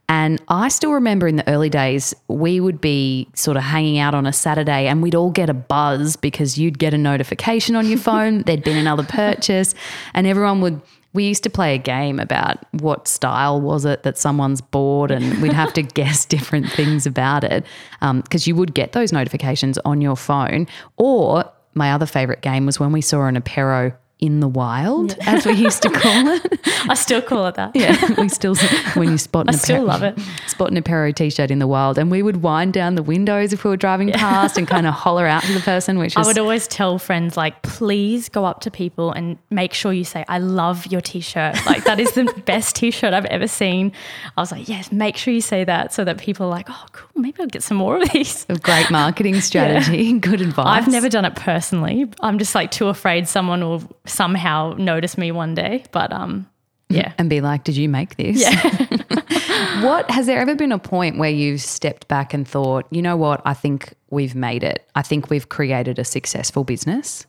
And 0.08 0.40
I 0.46 0.68
still 0.68 0.92
remember 0.92 1.26
in 1.26 1.36
the 1.36 1.48
early 1.48 1.70
days, 1.70 2.14
we 2.28 2.60
would 2.60 2.80
be 2.80 3.28
sort 3.34 3.56
of 3.56 3.64
hanging 3.64 3.98
out 3.98 4.14
on 4.14 4.26
a 4.26 4.32
Saturday 4.32 4.86
and 4.86 5.02
we'd 5.02 5.14
all 5.16 5.30
get 5.30 5.50
a 5.50 5.54
buzz 5.54 6.14
because 6.14 6.56
you'd 6.56 6.78
get 6.78 6.94
a 6.94 6.98
notification 6.98 7.74
on 7.74 7.88
your 7.88 7.98
phone, 7.98 8.42
there'd 8.42 8.62
been 8.62 8.76
another 8.76 9.04
purchase, 9.04 9.74
and 10.14 10.26
everyone 10.26 10.60
would 10.60 10.80
we 11.12 11.24
used 11.24 11.42
to 11.42 11.50
play 11.50 11.74
a 11.74 11.78
game 11.78 12.18
about 12.18 12.58
what 12.72 13.06
style 13.06 13.60
was 13.60 13.84
it 13.84 14.02
that 14.02 14.16
someone's 14.16 14.60
bought, 14.60 15.10
and 15.10 15.42
we'd 15.42 15.52
have 15.52 15.72
to 15.74 15.82
guess 15.94 16.24
different 16.24 16.70
things 16.70 17.06
about 17.06 17.44
it 17.44 17.64
because 18.00 18.46
um, 18.46 18.48
you 18.48 18.56
would 18.56 18.74
get 18.74 18.92
those 18.92 19.12
notifications 19.12 19.78
on 19.78 20.00
your 20.00 20.16
phone. 20.16 20.66
Or 20.96 21.50
my 21.74 21.92
other 21.92 22.06
favorite 22.06 22.40
game 22.40 22.66
was 22.66 22.78
when 22.80 22.92
we 22.92 23.00
saw 23.00 23.26
an 23.26 23.40
Apero 23.40 23.94
in 24.22 24.38
the 24.38 24.46
wild, 24.46 25.16
yeah. 25.18 25.34
as 25.34 25.44
we 25.44 25.52
used 25.52 25.82
to 25.82 25.90
call 26.00 26.28
it. 26.28 26.60
I 26.88 26.94
still 26.94 27.20
call 27.20 27.48
it 27.48 27.56
that. 27.56 27.74
Yeah, 27.74 27.98
we 28.16 28.28
still 28.28 28.54
when 28.94 29.10
you 29.10 29.18
spot 29.18 29.48
an 29.48 29.48
I 29.54 29.58
still 29.58 29.84
love 29.84 30.04
it. 30.04 30.16
Spot 30.46 30.70
an 30.70 30.80
Apero 30.80 31.12
t-shirt 31.12 31.50
in 31.50 31.58
the 31.58 31.66
wild, 31.66 31.98
and 31.98 32.08
we 32.08 32.22
would 32.22 32.40
wind 32.40 32.72
down 32.72 32.94
the 32.94 33.02
windows 33.02 33.52
if 33.52 33.64
we 33.64 33.70
were 33.70 33.76
driving 33.76 34.08
yeah. 34.08 34.18
past 34.18 34.56
and 34.56 34.66
kind 34.68 34.86
of 34.86 34.94
holler 35.04 35.26
out 35.26 35.42
to 35.42 35.52
the 35.52 35.60
person. 35.60 35.98
Which 35.98 36.16
I 36.16 36.22
would 36.22 36.38
always 36.38 36.68
tell 36.68 36.98
friends 36.98 37.36
like, 37.36 37.60
please 37.62 38.28
go 38.28 38.44
up 38.44 38.60
to 38.60 38.70
people 38.70 39.10
and 39.10 39.36
make 39.50 39.74
sure 39.74 39.92
you 39.92 40.04
say, 40.04 40.24
"I 40.28 40.38
love 40.38 40.86
your 40.86 41.00
t-shirt." 41.00 41.66
Like 41.66 41.82
that 41.84 41.98
is 41.98 42.12
the 42.12 42.24
best 42.46 42.76
t-shirt 42.76 43.12
I've 43.12 43.26
ever 43.26 43.48
seen. 43.48 43.90
I 44.36 44.40
was 44.40 44.52
like, 44.52 44.68
yes, 44.68 44.92
make 44.92 45.16
sure 45.16 45.34
you 45.34 45.40
say 45.40 45.64
that 45.64 45.92
so 45.92 46.04
that 46.04 46.18
people 46.18 46.46
are 46.46 46.50
like, 46.50 46.70
oh, 46.70 46.86
cool, 46.92 47.10
maybe 47.20 47.40
I'll 47.40 47.48
get 47.48 47.64
some 47.64 47.76
more 47.76 48.00
of 48.00 48.08
these. 48.10 48.46
A 48.48 48.56
great 48.56 48.88
marketing 48.88 49.40
strategy. 49.40 50.04
yeah. 50.04 50.18
Good 50.18 50.40
advice. 50.40 50.66
I've 50.66 50.88
never 50.88 51.08
done 51.08 51.24
it 51.24 51.34
personally. 51.34 52.08
I'm 52.20 52.38
just 52.38 52.54
like 52.54 52.70
too 52.70 52.86
afraid 52.86 53.26
someone 53.26 53.62
will 53.62 53.82
somehow 54.12 54.74
notice 54.78 55.16
me 55.18 55.32
one 55.32 55.54
day. 55.54 55.84
But 55.92 56.12
um, 56.12 56.48
yeah. 56.88 57.12
And 57.18 57.30
be 57.30 57.40
like, 57.40 57.64
did 57.64 57.76
you 57.76 57.88
make 57.88 58.16
this? 58.16 58.40
Yeah. 58.40 58.86
what 59.82 60.10
has 60.10 60.26
there 60.26 60.38
ever 60.38 60.54
been 60.54 60.72
a 60.72 60.78
point 60.78 61.18
where 61.18 61.30
you've 61.30 61.60
stepped 61.60 62.08
back 62.08 62.34
and 62.34 62.46
thought, 62.46 62.86
you 62.90 63.02
know 63.02 63.16
what, 63.16 63.40
I 63.44 63.54
think 63.54 63.94
we've 64.10 64.34
made 64.34 64.62
it. 64.62 64.88
I 64.94 65.02
think 65.02 65.30
we've 65.30 65.48
created 65.48 65.98
a 65.98 66.04
successful 66.04 66.64
business? 66.64 67.26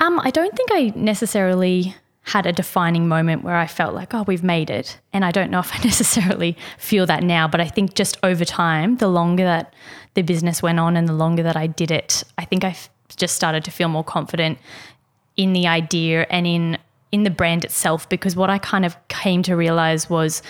Um, 0.00 0.20
I 0.20 0.30
don't 0.30 0.54
think 0.56 0.70
I 0.72 0.92
necessarily 0.94 1.94
had 2.22 2.46
a 2.46 2.52
defining 2.52 3.08
moment 3.08 3.42
where 3.42 3.56
I 3.56 3.66
felt 3.66 3.94
like, 3.94 4.12
oh, 4.12 4.22
we've 4.26 4.42
made 4.42 4.70
it. 4.70 4.98
And 5.12 5.24
I 5.24 5.30
don't 5.30 5.50
know 5.50 5.60
if 5.60 5.74
I 5.74 5.82
necessarily 5.84 6.56
feel 6.76 7.06
that 7.06 7.22
now, 7.22 7.48
but 7.48 7.60
I 7.60 7.68
think 7.68 7.94
just 7.94 8.18
over 8.22 8.44
time, 8.44 8.96
the 8.96 9.08
longer 9.08 9.44
that 9.44 9.74
the 10.14 10.22
business 10.22 10.62
went 10.62 10.78
on 10.78 10.96
and 10.96 11.08
the 11.08 11.14
longer 11.14 11.42
that 11.42 11.56
I 11.56 11.66
did 11.66 11.90
it, 11.90 12.24
I 12.36 12.44
think 12.44 12.64
I 12.64 12.76
just 13.16 13.34
started 13.34 13.64
to 13.64 13.70
feel 13.70 13.88
more 13.88 14.04
confident 14.04 14.58
in 15.38 15.54
the 15.54 15.66
idea 15.66 16.26
and 16.28 16.46
in 16.46 16.76
in 17.10 17.22
the 17.22 17.30
brand 17.30 17.64
itself 17.64 18.06
because 18.10 18.36
what 18.36 18.50
I 18.50 18.58
kind 18.58 18.84
of 18.84 18.94
came 19.08 19.42
to 19.44 19.56
realize 19.56 20.10
was 20.10 20.42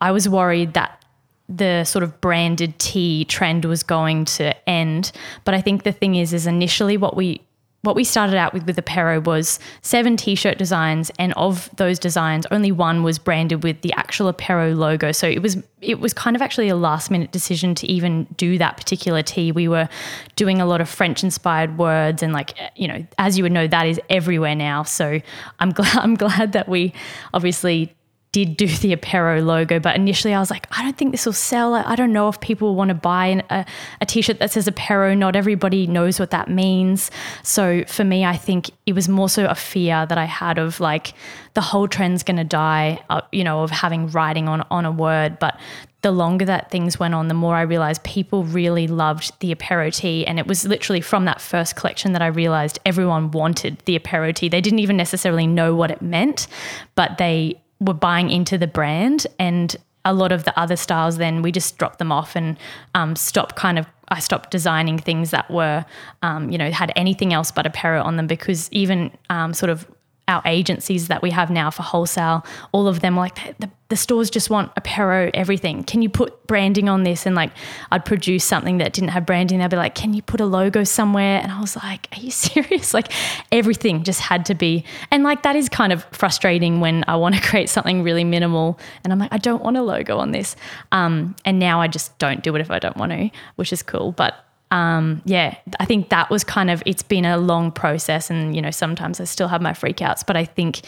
I 0.00 0.12
was 0.12 0.26
worried 0.26 0.72
that 0.72 1.04
the 1.46 1.84
sort 1.84 2.02
of 2.02 2.20
branded 2.22 2.78
tee 2.78 3.26
trend 3.26 3.66
was 3.66 3.82
going 3.82 4.24
to 4.24 4.68
end. 4.68 5.12
But 5.44 5.54
I 5.54 5.60
think 5.60 5.82
the 5.82 5.92
thing 5.92 6.14
is 6.14 6.32
is 6.32 6.46
initially 6.46 6.96
what 6.96 7.14
we 7.14 7.42
what 7.82 7.94
we 7.94 8.04
started 8.04 8.36
out 8.36 8.52
with 8.52 8.66
with 8.66 8.76
Apero 8.76 9.24
was 9.24 9.58
seven 9.82 10.16
t-shirt 10.16 10.58
designs 10.58 11.10
and 11.18 11.32
of 11.34 11.70
those 11.76 11.98
designs 11.98 12.44
only 12.50 12.72
one 12.72 13.02
was 13.02 13.18
branded 13.18 13.62
with 13.62 13.80
the 13.82 13.92
actual 13.92 14.32
Apero 14.32 14.76
logo. 14.76 15.12
So 15.12 15.28
it 15.28 15.40
was 15.40 15.56
it 15.80 16.00
was 16.00 16.12
kind 16.12 16.34
of 16.34 16.42
actually 16.42 16.68
a 16.68 16.76
last 16.76 17.10
minute 17.10 17.32
decision 17.32 17.74
to 17.76 17.86
even 17.86 18.24
do 18.36 18.58
that 18.58 18.76
particular 18.76 19.22
tee 19.22 19.52
we 19.52 19.68
were 19.68 19.88
doing 20.34 20.60
a 20.60 20.66
lot 20.66 20.80
of 20.80 20.88
french 20.88 21.22
inspired 21.22 21.78
words 21.78 22.22
and 22.22 22.32
like 22.32 22.60
eh, 22.60 22.70
you 22.76 22.88
know 22.88 23.06
as 23.18 23.36
you 23.36 23.44
would 23.44 23.52
know 23.52 23.66
that 23.66 23.86
is 23.86 24.00
everywhere 24.10 24.54
now. 24.54 24.82
So 24.82 25.20
i'm 25.60 25.70
glad 25.78 25.96
i'm 25.96 26.14
glad 26.14 26.52
that 26.52 26.68
we 26.68 26.92
obviously 27.32 27.95
did 28.36 28.56
do 28.58 28.66
the 28.66 28.94
Apero 28.94 29.42
logo, 29.42 29.80
but 29.80 29.96
initially 29.96 30.34
I 30.34 30.40
was 30.40 30.50
like, 30.50 30.66
I 30.76 30.82
don't 30.82 30.96
think 30.96 31.12
this 31.12 31.24
will 31.24 31.32
sell. 31.32 31.74
I 31.74 31.96
don't 31.96 32.12
know 32.12 32.28
if 32.28 32.38
people 32.40 32.74
want 32.74 32.90
to 32.90 32.94
buy 32.94 33.42
a 33.48 33.64
a 34.02 34.06
t-shirt 34.06 34.40
that 34.40 34.50
says 34.50 34.66
Apero. 34.66 35.16
Not 35.16 35.36
everybody 35.36 35.86
knows 35.86 36.20
what 36.20 36.30
that 36.32 36.50
means. 36.50 37.10
So 37.42 37.84
for 37.86 38.04
me, 38.04 38.26
I 38.26 38.36
think 38.36 38.70
it 38.84 38.92
was 38.92 39.08
more 39.08 39.30
so 39.30 39.46
a 39.46 39.54
fear 39.54 40.04
that 40.04 40.18
I 40.18 40.26
had 40.26 40.58
of 40.58 40.80
like 40.80 41.14
the 41.54 41.62
whole 41.62 41.88
trend's 41.88 42.22
going 42.22 42.36
to 42.36 42.44
die, 42.44 43.02
uh, 43.08 43.22
you 43.32 43.42
know, 43.42 43.62
of 43.62 43.70
having 43.70 44.08
writing 44.08 44.48
on 44.48 44.66
on 44.70 44.84
a 44.84 44.92
word. 44.92 45.38
But 45.38 45.58
the 46.02 46.12
longer 46.12 46.44
that 46.44 46.70
things 46.70 47.00
went 47.00 47.14
on, 47.14 47.28
the 47.28 47.34
more 47.34 47.56
I 47.56 47.62
realized 47.62 48.04
people 48.04 48.44
really 48.44 48.86
loved 48.86 49.32
the 49.40 49.54
Apero 49.54 49.92
tee. 49.92 50.26
And 50.26 50.38
it 50.38 50.46
was 50.46 50.66
literally 50.66 51.00
from 51.00 51.24
that 51.24 51.40
first 51.40 51.74
collection 51.74 52.12
that 52.12 52.22
I 52.22 52.26
realized 52.26 52.78
everyone 52.84 53.30
wanted 53.30 53.78
the 53.86 53.98
Apero 53.98 54.34
tee. 54.34 54.48
They 54.48 54.60
didn't 54.60 54.80
even 54.80 54.96
necessarily 54.96 55.46
know 55.46 55.74
what 55.74 55.90
it 55.90 56.02
meant, 56.02 56.46
but 56.94 57.18
they 57.18 57.60
were 57.80 57.94
buying 57.94 58.30
into 58.30 58.56
the 58.58 58.66
brand 58.66 59.26
and 59.38 59.76
a 60.04 60.14
lot 60.14 60.32
of 60.32 60.44
the 60.44 60.58
other 60.58 60.76
styles 60.76 61.18
then 61.18 61.42
we 61.42 61.50
just 61.50 61.78
dropped 61.78 61.98
them 61.98 62.12
off 62.12 62.36
and 62.36 62.56
um, 62.94 63.16
stopped 63.16 63.56
kind 63.56 63.78
of 63.78 63.86
I 64.08 64.20
stopped 64.20 64.52
designing 64.52 64.98
things 64.98 65.32
that 65.32 65.50
were 65.50 65.84
um, 66.22 66.50
you 66.50 66.58
know 66.58 66.70
had 66.70 66.92
anything 66.96 67.32
else 67.32 67.50
but 67.50 67.66
Apero 67.66 68.04
on 68.04 68.16
them 68.16 68.26
because 68.26 68.68
even 68.72 69.10
um, 69.30 69.52
sort 69.52 69.70
of 69.70 69.86
our 70.28 70.42
agencies 70.44 71.06
that 71.08 71.22
we 71.22 71.30
have 71.30 71.50
now 71.50 71.70
for 71.70 71.82
wholesale, 71.82 72.44
all 72.72 72.88
of 72.88 73.00
them 73.00 73.16
like 73.16 73.58
the, 73.58 73.70
the 73.88 73.96
stores 73.96 74.28
just 74.28 74.50
want 74.50 74.74
Apero 74.74 75.30
everything. 75.34 75.84
Can 75.84 76.02
you 76.02 76.08
put 76.08 76.48
branding 76.48 76.88
on 76.88 77.04
this? 77.04 77.26
And 77.26 77.36
like 77.36 77.52
I'd 77.92 78.04
produce 78.04 78.44
something 78.44 78.78
that 78.78 78.92
didn't 78.92 79.10
have 79.10 79.24
branding. 79.24 79.60
They'd 79.60 79.70
be 79.70 79.76
like, 79.76 79.94
can 79.94 80.14
you 80.14 80.22
put 80.22 80.40
a 80.40 80.46
logo 80.46 80.82
somewhere? 80.82 81.40
And 81.40 81.52
I 81.52 81.60
was 81.60 81.76
like, 81.76 82.08
are 82.12 82.20
you 82.20 82.30
serious? 82.32 82.92
Like 82.92 83.12
everything 83.52 84.02
just 84.02 84.20
had 84.20 84.44
to 84.46 84.54
be. 84.54 84.84
And 85.12 85.22
like 85.22 85.44
that 85.44 85.54
is 85.54 85.68
kind 85.68 85.92
of 85.92 86.04
frustrating 86.10 86.80
when 86.80 87.04
I 87.06 87.14
want 87.14 87.36
to 87.36 87.40
create 87.48 87.68
something 87.68 88.02
really 88.02 88.24
minimal 88.24 88.80
and 89.04 89.12
I'm 89.12 89.20
like, 89.20 89.32
I 89.32 89.38
don't 89.38 89.62
want 89.62 89.76
a 89.76 89.82
logo 89.82 90.18
on 90.18 90.32
this. 90.32 90.56
Um, 90.90 91.36
and 91.44 91.60
now 91.60 91.80
I 91.80 91.86
just 91.86 92.18
don't 92.18 92.42
do 92.42 92.54
it 92.56 92.60
if 92.60 92.70
I 92.70 92.80
don't 92.80 92.96
want 92.96 93.12
to, 93.12 93.30
which 93.54 93.72
is 93.72 93.84
cool. 93.84 94.10
But 94.10 94.45
um, 94.70 95.22
yeah, 95.24 95.56
I 95.78 95.84
think 95.84 96.08
that 96.08 96.30
was 96.30 96.44
kind 96.44 96.70
of, 96.70 96.82
it's 96.86 97.02
been 97.02 97.24
a 97.24 97.38
long 97.38 97.70
process. 97.70 98.30
And, 98.30 98.54
you 98.54 98.62
know, 98.62 98.70
sometimes 98.70 99.20
I 99.20 99.24
still 99.24 99.48
have 99.48 99.62
my 99.62 99.72
freakouts, 99.72 100.26
but 100.26 100.36
I 100.36 100.44
think 100.44 100.82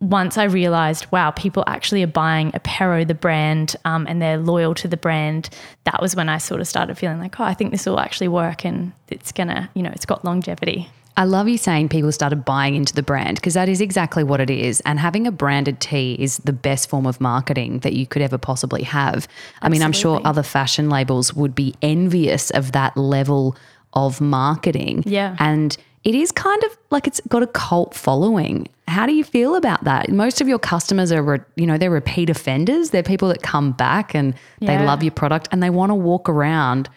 once 0.00 0.38
I 0.38 0.44
realized, 0.44 1.06
wow, 1.12 1.30
people 1.30 1.62
actually 1.66 2.02
are 2.02 2.06
buying 2.08 2.52
Apero, 2.52 3.06
the 3.06 3.14
brand, 3.14 3.76
um, 3.84 4.06
and 4.08 4.20
they're 4.22 4.38
loyal 4.38 4.74
to 4.76 4.88
the 4.88 4.96
brand, 4.96 5.50
that 5.84 6.00
was 6.00 6.16
when 6.16 6.30
I 6.30 6.38
sort 6.38 6.62
of 6.62 6.68
started 6.68 6.96
feeling 6.96 7.18
like, 7.18 7.38
oh, 7.38 7.44
I 7.44 7.52
think 7.52 7.70
this 7.70 7.84
will 7.84 8.00
actually 8.00 8.28
work 8.28 8.64
and 8.64 8.92
it's 9.08 9.30
gonna, 9.32 9.70
you 9.74 9.82
know, 9.82 9.90
it's 9.90 10.06
got 10.06 10.24
longevity. 10.24 10.88
I 11.20 11.24
love 11.24 11.50
you 11.50 11.58
saying 11.58 11.90
people 11.90 12.10
started 12.12 12.46
buying 12.46 12.76
into 12.76 12.94
the 12.94 13.02
brand 13.02 13.34
because 13.34 13.52
that 13.52 13.68
is 13.68 13.82
exactly 13.82 14.24
what 14.24 14.40
it 14.40 14.48
is. 14.48 14.80
And 14.86 14.98
having 14.98 15.26
a 15.26 15.30
branded 15.30 15.78
tee 15.78 16.16
is 16.18 16.38
the 16.38 16.52
best 16.54 16.88
form 16.88 17.04
of 17.04 17.20
marketing 17.20 17.80
that 17.80 17.92
you 17.92 18.06
could 18.06 18.22
ever 18.22 18.38
possibly 18.38 18.82
have. 18.84 19.14
Absolutely. 19.16 19.58
I 19.60 19.68
mean, 19.68 19.82
I'm 19.82 19.92
sure 19.92 20.22
other 20.24 20.42
fashion 20.42 20.88
labels 20.88 21.34
would 21.34 21.54
be 21.54 21.74
envious 21.82 22.48
of 22.52 22.72
that 22.72 22.96
level 22.96 23.54
of 23.92 24.22
marketing. 24.22 25.02
Yeah. 25.04 25.36
And 25.38 25.76
it 26.04 26.14
is 26.14 26.32
kind 26.32 26.64
of 26.64 26.78
like 26.90 27.06
it's 27.06 27.20
got 27.28 27.42
a 27.42 27.48
cult 27.48 27.92
following. 27.92 28.66
How 28.88 29.04
do 29.04 29.12
you 29.12 29.22
feel 29.22 29.56
about 29.56 29.84
that? 29.84 30.08
Most 30.08 30.40
of 30.40 30.48
your 30.48 30.58
customers 30.58 31.12
are, 31.12 31.22
re, 31.22 31.40
you 31.54 31.66
know, 31.66 31.76
they're 31.76 31.90
repeat 31.90 32.30
offenders. 32.30 32.90
They're 32.90 33.02
people 33.02 33.28
that 33.28 33.42
come 33.42 33.72
back 33.72 34.14
and 34.14 34.34
yeah. 34.60 34.78
they 34.78 34.86
love 34.86 35.02
your 35.02 35.12
product 35.12 35.50
and 35.52 35.62
they 35.62 35.68
want 35.68 35.90
to 35.90 35.94
walk 35.96 36.30
around 36.30 36.88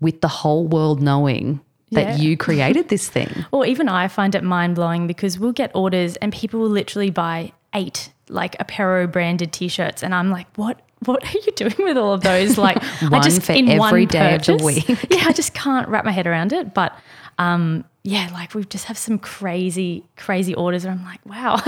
with 0.00 0.22
the 0.22 0.28
whole 0.28 0.66
world 0.66 1.02
knowing 1.02 1.60
that 1.92 2.08
yeah. 2.08 2.16
you 2.16 2.36
created 2.36 2.88
this 2.88 3.08
thing. 3.08 3.28
Or 3.52 3.66
even 3.66 3.88
I 3.88 4.08
find 4.08 4.34
it 4.34 4.44
mind 4.44 4.74
blowing 4.74 5.06
because 5.06 5.38
we'll 5.38 5.52
get 5.52 5.70
orders 5.74 6.16
and 6.16 6.32
people 6.32 6.60
will 6.60 6.68
literally 6.68 7.10
buy 7.10 7.52
eight 7.74 8.12
like 8.28 8.56
Apero 8.58 9.10
branded 9.10 9.52
t-shirts 9.52 10.02
and 10.02 10.14
I'm 10.14 10.30
like, 10.30 10.46
what 10.56 10.80
what 11.04 11.24
are 11.24 11.38
you 11.38 11.52
doing 11.52 11.74
with 11.78 11.96
all 11.96 12.12
of 12.12 12.22
those? 12.22 12.58
Like 12.68 12.78
I 13.02 13.20
just 13.20 13.42
for 13.42 13.52
in 13.52 13.68
every 13.68 13.78
one 13.78 14.06
day 14.06 14.36
purchase, 14.36 14.48
of 14.48 14.58
the 14.58 14.64
week. 14.64 14.88
yeah, 15.10 15.24
I 15.26 15.32
just 15.32 15.54
can't 15.54 15.88
wrap 15.88 16.04
my 16.04 16.10
head 16.10 16.26
around 16.26 16.52
it. 16.52 16.74
But 16.74 16.96
um, 17.38 17.84
yeah, 18.02 18.28
like 18.32 18.54
we 18.54 18.64
just 18.64 18.86
have 18.86 18.98
some 18.98 19.18
crazy, 19.18 20.04
crazy 20.16 20.54
orders, 20.54 20.84
and 20.84 20.98
I'm 20.98 21.04
like, 21.04 21.24
wow, 21.24 21.62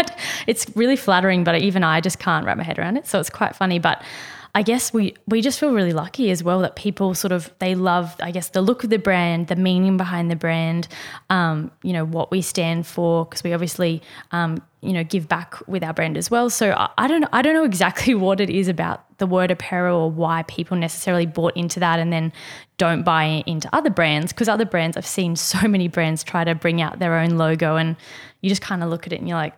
it's 0.46 0.66
really 0.74 0.96
flattering. 0.96 1.44
But 1.44 1.60
even 1.60 1.84
I 1.84 2.00
just 2.00 2.18
can't 2.18 2.44
wrap 2.44 2.56
my 2.56 2.64
head 2.64 2.78
around 2.78 2.96
it. 2.96 3.06
So 3.06 3.20
it's 3.20 3.30
quite 3.30 3.54
funny. 3.54 3.78
But 3.78 4.02
I 4.54 4.62
guess 4.62 4.92
we 4.92 5.14
we 5.28 5.42
just 5.42 5.60
feel 5.60 5.72
really 5.72 5.92
lucky 5.92 6.30
as 6.30 6.42
well 6.42 6.60
that 6.60 6.74
people 6.74 7.14
sort 7.14 7.30
of 7.30 7.52
they 7.60 7.74
love 7.74 8.16
I 8.20 8.32
guess 8.32 8.48
the 8.48 8.60
look 8.60 8.82
of 8.82 8.90
the 8.90 8.98
brand, 8.98 9.46
the 9.46 9.56
meaning 9.56 9.96
behind 9.96 10.30
the 10.30 10.36
brand, 10.36 10.88
um, 11.28 11.70
you 11.82 11.92
know 11.92 12.04
what 12.04 12.30
we 12.30 12.42
stand 12.42 12.86
for 12.86 13.24
because 13.24 13.44
we 13.44 13.52
obviously 13.52 14.02
um, 14.32 14.60
you 14.80 14.92
know 14.92 15.04
give 15.04 15.28
back 15.28 15.56
with 15.68 15.84
our 15.84 15.92
brand 15.92 16.16
as 16.16 16.30
well. 16.30 16.50
So 16.50 16.72
I, 16.72 16.90
I 16.98 17.06
don't 17.06 17.24
I 17.32 17.42
don't 17.42 17.54
know 17.54 17.64
exactly 17.64 18.14
what 18.26 18.40
it 18.40 18.50
is 18.50 18.66
about 18.66 19.04
the 19.18 19.26
word 19.26 19.50
Apero 19.50 19.94
or 19.94 20.10
why 20.10 20.42
people 20.44 20.76
necessarily 20.76 21.26
bought 21.26 21.56
into 21.56 21.78
that 21.78 22.00
and 22.00 22.12
then 22.12 22.32
don't 22.76 23.04
buy 23.04 23.44
into 23.46 23.68
other 23.72 23.90
brands 23.90 24.32
because 24.32 24.48
other 24.48 24.64
brands 24.64 24.96
I've 24.96 25.06
seen 25.06 25.36
so 25.36 25.68
many 25.68 25.86
brands 25.86 26.24
try 26.24 26.42
to 26.42 26.54
bring 26.56 26.82
out 26.82 26.98
their 26.98 27.18
own 27.18 27.38
logo 27.38 27.76
and 27.76 27.96
you 28.40 28.48
just 28.48 28.62
kind 28.62 28.82
of 28.82 28.90
look 28.90 29.06
at 29.06 29.12
it 29.12 29.20
and 29.20 29.28
you're 29.28 29.38
like 29.38 29.54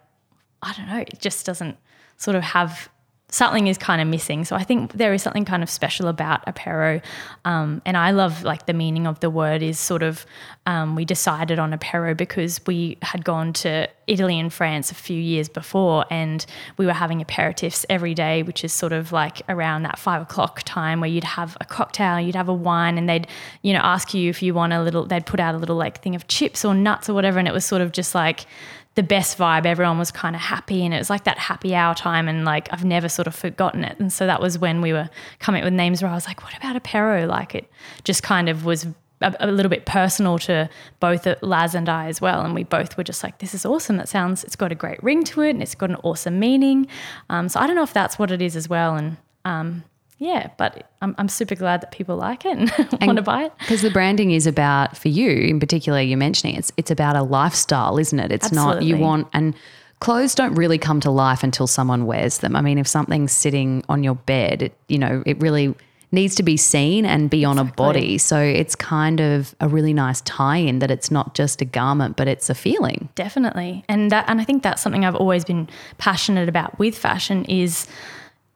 I 0.61 0.75
don't 0.75 0.89
know 0.89 0.99
it 0.99 1.19
just 1.19 1.47
doesn't 1.47 1.79
sort 2.19 2.37
of 2.37 2.43
have 2.43 2.91
something 3.33 3.67
is 3.67 3.79
kind 3.79 4.01
of 4.01 4.07
missing. 4.07 4.45
So 4.45 4.55
I 4.55 4.63
think 4.63 4.93
there 4.93 5.13
is 5.15 5.23
something 5.23 5.47
kind 5.47 5.63
of 5.63 5.71
special 5.71 6.07
about 6.07 6.45
Apero. 6.47 7.03
Um, 7.47 7.81
and 7.87 7.97
I 7.97 8.11
love 8.11 8.45
like 8.45 8.67
the 8.67 8.75
meaning 8.75 9.07
of 9.07 9.21
the 9.21 9.31
word 9.31 9.63
is 9.63 9.79
sort 9.79 10.03
of, 10.03 10.27
um, 10.65 10.95
we 10.95 11.05
decided 11.05 11.59
on 11.59 11.73
Apero 11.73 12.17
because 12.17 12.61
we 12.67 12.97
had 13.03 13.25
gone 13.25 13.53
to 13.53 13.89
Italy 14.07 14.39
and 14.39 14.53
France 14.53 14.93
a 14.93 14.95
few 14.95 15.21
years 15.21 15.49
before 15.49 16.05
and 16.09 16.47
we 16.77 16.87
were 16.87 16.93
having 16.93 17.23
aperitifs 17.23 17.85
every 17.91 18.15
day, 18.15 18.45
which 18.45 18.63
is 18.63 18.73
sort 18.73 18.93
of 18.93 19.11
like 19.11 19.43
around 19.49 19.83
that 19.83 19.99
five 19.99 20.23
o'clock 20.23 20.63
time 20.65 21.01
where 21.01 21.11
you'd 21.11 21.25
have 21.25 21.57
a 21.61 21.65
cocktail, 21.65 22.21
you'd 22.21 22.37
have 22.37 22.49
a 22.49 22.55
wine 22.55 22.97
and 22.97 23.09
they'd, 23.09 23.27
you 23.63 23.73
know, 23.73 23.81
ask 23.81 24.15
you 24.15 24.31
if 24.31 24.41
you 24.41 24.55
want 24.55 24.73
a 24.73 24.81
little, 24.83 25.05
they'd 25.05 25.27
put 25.27 25.41
out 25.41 25.55
a 25.55 25.59
little 25.59 25.77
like 25.77 26.01
thing 26.01 26.15
of 26.15 26.29
chips 26.29 26.65
or 26.65 26.75
nuts 26.75 27.09
or 27.09 27.15
whatever. 27.15 27.41
And 27.41 27.49
it 27.49 27.55
was 27.55 27.65
sort 27.65 27.83
of 27.83 27.91
just 27.91 28.15
like, 28.15 28.47
the 28.95 29.03
best 29.03 29.39
vibe. 29.39 29.65
Everyone 29.65 29.99
was 29.99 30.11
kind 30.11 30.37
of 30.37 30.43
happy, 30.43 30.85
and 30.85 30.93
it 30.93 30.99
was 30.99 31.09
like 31.09 31.25
that 31.25 31.39
happy 31.39 31.75
hour 31.75 31.95
time. 31.95 32.29
And 32.29 32.45
like 32.45 32.69
I've 32.73 32.85
never 32.85 33.09
sort 33.09 33.27
of 33.27 33.35
forgotten 33.35 33.85
it. 33.85 33.99
And 33.99 34.13
so 34.13 34.27
that 34.27 34.41
was 34.41 34.59
when 34.59 34.83
we 34.83 34.93
were 34.93 35.09
coming 35.39 35.63
up 35.63 35.65
with 35.65 35.73
names 35.73 36.03
where 36.03 36.11
I 36.11 36.15
was 36.15 36.27
like, 36.27 36.43
"What 36.43 36.55
about 36.57 36.77
Apero?" 36.77 37.27
Like 37.27 37.55
it 37.55 37.71
just 38.05 38.23
kind 38.23 38.49
of 38.49 38.65
was 38.67 38.87
a, 39.23 39.37
a, 39.41 39.47
little 39.51 39.71
bit 39.71 39.87
personal 39.87 40.39
to 40.41 40.69
both 41.01 41.27
Laz 41.43 41.75
and 41.75 41.89
I 41.89 42.07
as 42.07 42.21
well. 42.21 42.43
And 42.43 42.55
we 42.55 42.65
both 42.65 42.97
were 42.97 43.05
just 43.05 43.23
like, 43.23 43.39
"This 43.39 43.55
is 43.55 43.65
awesome. 43.65 43.97
That 43.97 44.09
sounds. 44.09 44.45
It's 44.45 44.57
got 44.57 44.73
a 44.73 44.75
great 44.75 45.03
ring 45.03 45.25
to 45.25 45.43
it, 45.43 45.51
and 45.51 45.63
it's 45.63 45.75
got 45.75 45.91
an 45.91 45.97
awesome 46.03 46.39
meaning." 46.39 46.87
Um, 47.31 47.49
so 47.49 47.61
I 47.61 47.67
don't 47.67 47.77
know 47.77 47.83
if 47.83 47.93
that's 47.93 48.19
what 48.19 48.31
it 48.31 48.43
is 48.43 48.57
as 48.57 48.69
well. 48.69 48.95
And 48.97 49.17
um, 49.45 49.85
yeah, 50.19 50.51
but 50.57 50.91
I'm, 51.01 51.15
I'm 51.19 51.29
super 51.29 51.55
glad 51.55 51.81
that 51.81 51.91
people 51.91 52.17
like 52.17 52.45
it 52.45 52.57
and, 52.57 52.73
and 52.79 53.07
want 53.07 53.17
to 53.17 53.23
buy 53.23 53.45
it. 53.45 53.53
Because 53.59 53.83
the 53.83 53.91
branding 53.91 54.31
is 54.31 54.47
about, 54.47 54.97
for 54.97 55.09
you 55.09 55.31
in 55.31 55.59
particular, 55.61 56.01
you're 56.01 56.19
mentioning 56.19 56.57
it's 56.57 56.73
it's 56.77 56.91
about 56.91 57.17
a 57.17 57.23
lifestyle, 57.23 57.99
isn't 57.99 58.19
it? 58.19 58.31
It's 58.31 58.47
Absolutely. 58.47 58.75
not 58.75 58.85
you 58.85 58.97
want 58.97 59.29
and 59.33 59.55
clothes 60.03 60.35
don't 60.35 60.57
really 60.57 60.79
come 60.79 60.99
to 60.99 61.13
life 61.13 61.45
until 61.45 61.69
someone 61.69 62.07
wears 62.07 62.39
them. 62.39 62.57
I 62.57 62.61
mean, 62.61 62.77
if 62.77 62.89
something's 62.89 63.31
sitting 63.31 63.85
on 63.89 64.03
your 64.03 64.17
bed, 64.17 64.63
it, 64.63 64.77
you 64.89 64.99
know, 64.99 65.23
it 65.25 65.41
really 65.41 65.77
needs 66.13 66.35
to 66.35 66.43
be 66.43 66.57
seen 66.59 67.07
and 67.07 67.31
be 67.31 67.45
on 67.45 67.59
exactly. 67.59 67.73
a 67.73 67.77
body. 67.77 68.19
So 68.19 68.39
it's 68.39 68.77
kind 68.77 69.21
of 69.21 69.55
a 69.61 69.69
really 69.69 69.95
nice 69.95 70.21
tie-in 70.21 70.79
that 70.79 70.91
it's 70.91 71.11
not 71.11 71.35
just 71.35 71.63
a 71.63 71.65
garment, 71.65 72.17
but 72.17 72.29
it's 72.29 72.51
a 72.51 72.55
feeling. 72.55 73.09
Definitely. 73.15 73.85
And 73.89 74.11
that 74.11 74.27
and 74.29 74.41
I 74.41 74.45
think 74.45 74.63
that's 74.63 74.83
something 74.83 75.05
I've 75.05 75.17
always 75.17 75.45
been 75.45 75.69
passionate 75.99 76.49
about 76.49 76.79
with 76.79 76.97
fashion 76.97 77.45
is 77.47 77.87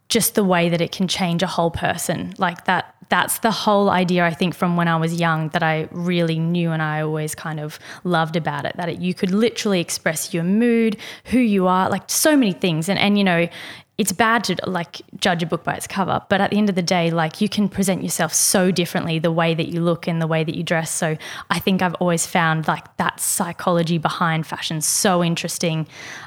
just 0.09 0.35
the 0.35 0.45
way 0.45 0.69
that 0.69 0.81
it 0.81 0.92
can 0.92 1.09
change 1.09 1.42
a 1.42 1.47
whole 1.47 1.71
person. 1.71 2.35
Like 2.38 2.66
that 2.66 2.95
that's 3.09 3.38
the 3.38 3.51
whole 3.51 3.88
idea 3.88 4.25
I 4.25 4.35
think 4.35 4.55
from 4.55 4.77
when 4.77 4.88
I 4.88 4.97
was 4.97 5.21
young 5.21 5.49
that 5.51 5.62
I 5.62 5.88
really 5.92 6.38
knew 6.38 6.73
and 6.73 6.83
I 6.83 7.03
always 7.03 7.35
kind 7.35 7.61
of 7.61 7.79
loved 8.05 8.37
about 8.37 8.64
it 8.64 8.77
that 8.77 8.88
it, 8.88 8.99
you 8.99 9.14
could 9.14 9.31
literally 9.31 9.81
express 9.81 10.35
your 10.35 10.42
mood, 10.42 10.97
who 11.27 11.38
you 11.38 11.69
are, 11.69 11.88
like 11.88 12.11
so 12.11 12.37
many 12.37 12.53
things 12.53 12.88
and 12.88 12.99
and 12.99 13.16
you 13.16 13.25
know 13.25 13.49
it's 13.98 14.12
bad 14.12 14.44
to 14.44 14.56
like 14.66 15.00
judge 15.18 15.42
a 15.42 15.46
book 15.46 15.64
by 15.64 15.74
its 15.74 15.87
cover, 15.87 16.20
but 16.28 16.40
at 16.40 16.50
the 16.50 16.59
end 16.59 16.68
of 16.68 16.74
the 16.74 16.82
day, 16.82 17.11
like 17.11 17.40
you 17.40 17.48
can 17.48 17.66
present 17.66 18.02
yourself 18.02 18.35
so 18.35 18.70
differently 18.70 19.18
the 19.18 19.32
way 19.32 19.54
that 19.54 19.68
you 19.68 19.80
look 19.80 20.06
and 20.06 20.20
the 20.20 20.26
way 20.26 20.44
that 20.44 20.54
you 20.54 20.62
dress. 20.62 20.90
So 20.90 21.16
I 21.48 21.59
think 21.59 21.80
I've 21.80 21.94
always 21.94 22.26
found 22.26 22.68
like 22.68 22.94
that 22.98 23.20
psychology 23.20 23.96
behind 23.96 24.46
fashion 24.46 24.82
so 24.82 25.24
interesting. 25.24 25.87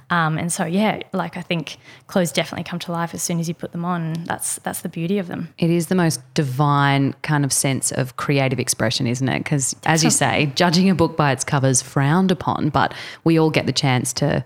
Um, 0.10 0.40
and 0.40 0.52
so 0.52 0.66
yeah, 0.66 1.02
like 1.14 1.38
I 1.38 1.44
think 1.44 1.78
clothes 2.08 2.32
definitely 2.32 2.64
come 2.64 2.80
to 2.80 2.92
life 2.92 3.14
as 3.14 3.22
soon 3.22 3.40
as 3.40 3.48
you 3.48 3.54
put 3.54 3.72
them 3.72 3.86
on. 3.86 4.14
That's 4.24 4.56
that's 4.60 4.82
the 4.82 4.90
beauty 4.90 5.20
of 5.20 5.28
them. 5.28 5.54
It 5.60 5.70
is 5.70 5.88
the 5.88 5.96
most 5.96 6.22
divine 6.34 7.14
kind 7.22 7.46
of 7.46 7.54
sense 7.54 7.92
of 7.92 8.18
creative 8.18 8.60
expression, 8.60 9.06
isn't 9.06 9.30
it? 9.30 9.44
Because 9.44 9.76
as 9.86 10.04
you 10.04 10.10
say, 10.10 10.52
judging 10.56 10.90
a 10.90 10.96
book 10.96 11.16
by 11.16 11.32
its 11.32 11.44
cover 11.44 11.68
is 11.68 11.84
frowned 11.84 12.32
upon, 12.32 12.70
but 12.70 12.96
we 13.24 13.38
all 13.38 13.52
get 13.52 13.68
the 13.68 13.74
chance 13.74 14.12
to 14.14 14.44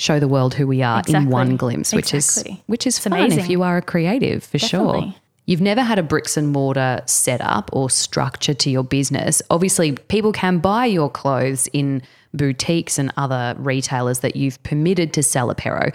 show 0.00 0.18
the 0.18 0.28
world 0.28 0.54
who 0.54 0.66
we 0.66 0.82
are 0.82 1.00
exactly. 1.00 1.26
in 1.26 1.30
one 1.30 1.56
glimpse, 1.56 1.92
which 1.92 2.14
exactly. 2.14 2.54
is 2.54 2.58
which 2.66 2.86
is 2.86 2.96
it's 2.96 3.04
fun 3.04 3.12
amazing. 3.12 3.38
if 3.38 3.50
you 3.50 3.62
are 3.62 3.76
a 3.76 3.82
creative 3.82 4.42
for 4.42 4.58
Definitely. 4.58 5.00
sure. 5.02 5.14
You've 5.44 5.60
never 5.60 5.82
had 5.82 5.98
a 5.98 6.02
bricks 6.02 6.36
and 6.36 6.48
mortar 6.48 7.02
setup 7.06 7.70
or 7.72 7.90
structure 7.90 8.54
to 8.54 8.70
your 8.70 8.84
business. 8.84 9.42
Obviously, 9.50 9.92
people 9.92 10.32
can 10.32 10.58
buy 10.58 10.86
your 10.86 11.10
clothes 11.10 11.68
in 11.72 12.02
boutiques 12.32 12.98
and 12.98 13.12
other 13.16 13.54
retailers 13.58 14.20
that 14.20 14.36
you've 14.36 14.62
permitted 14.62 15.12
to 15.14 15.22
sell 15.22 15.50
apparel. 15.50 15.90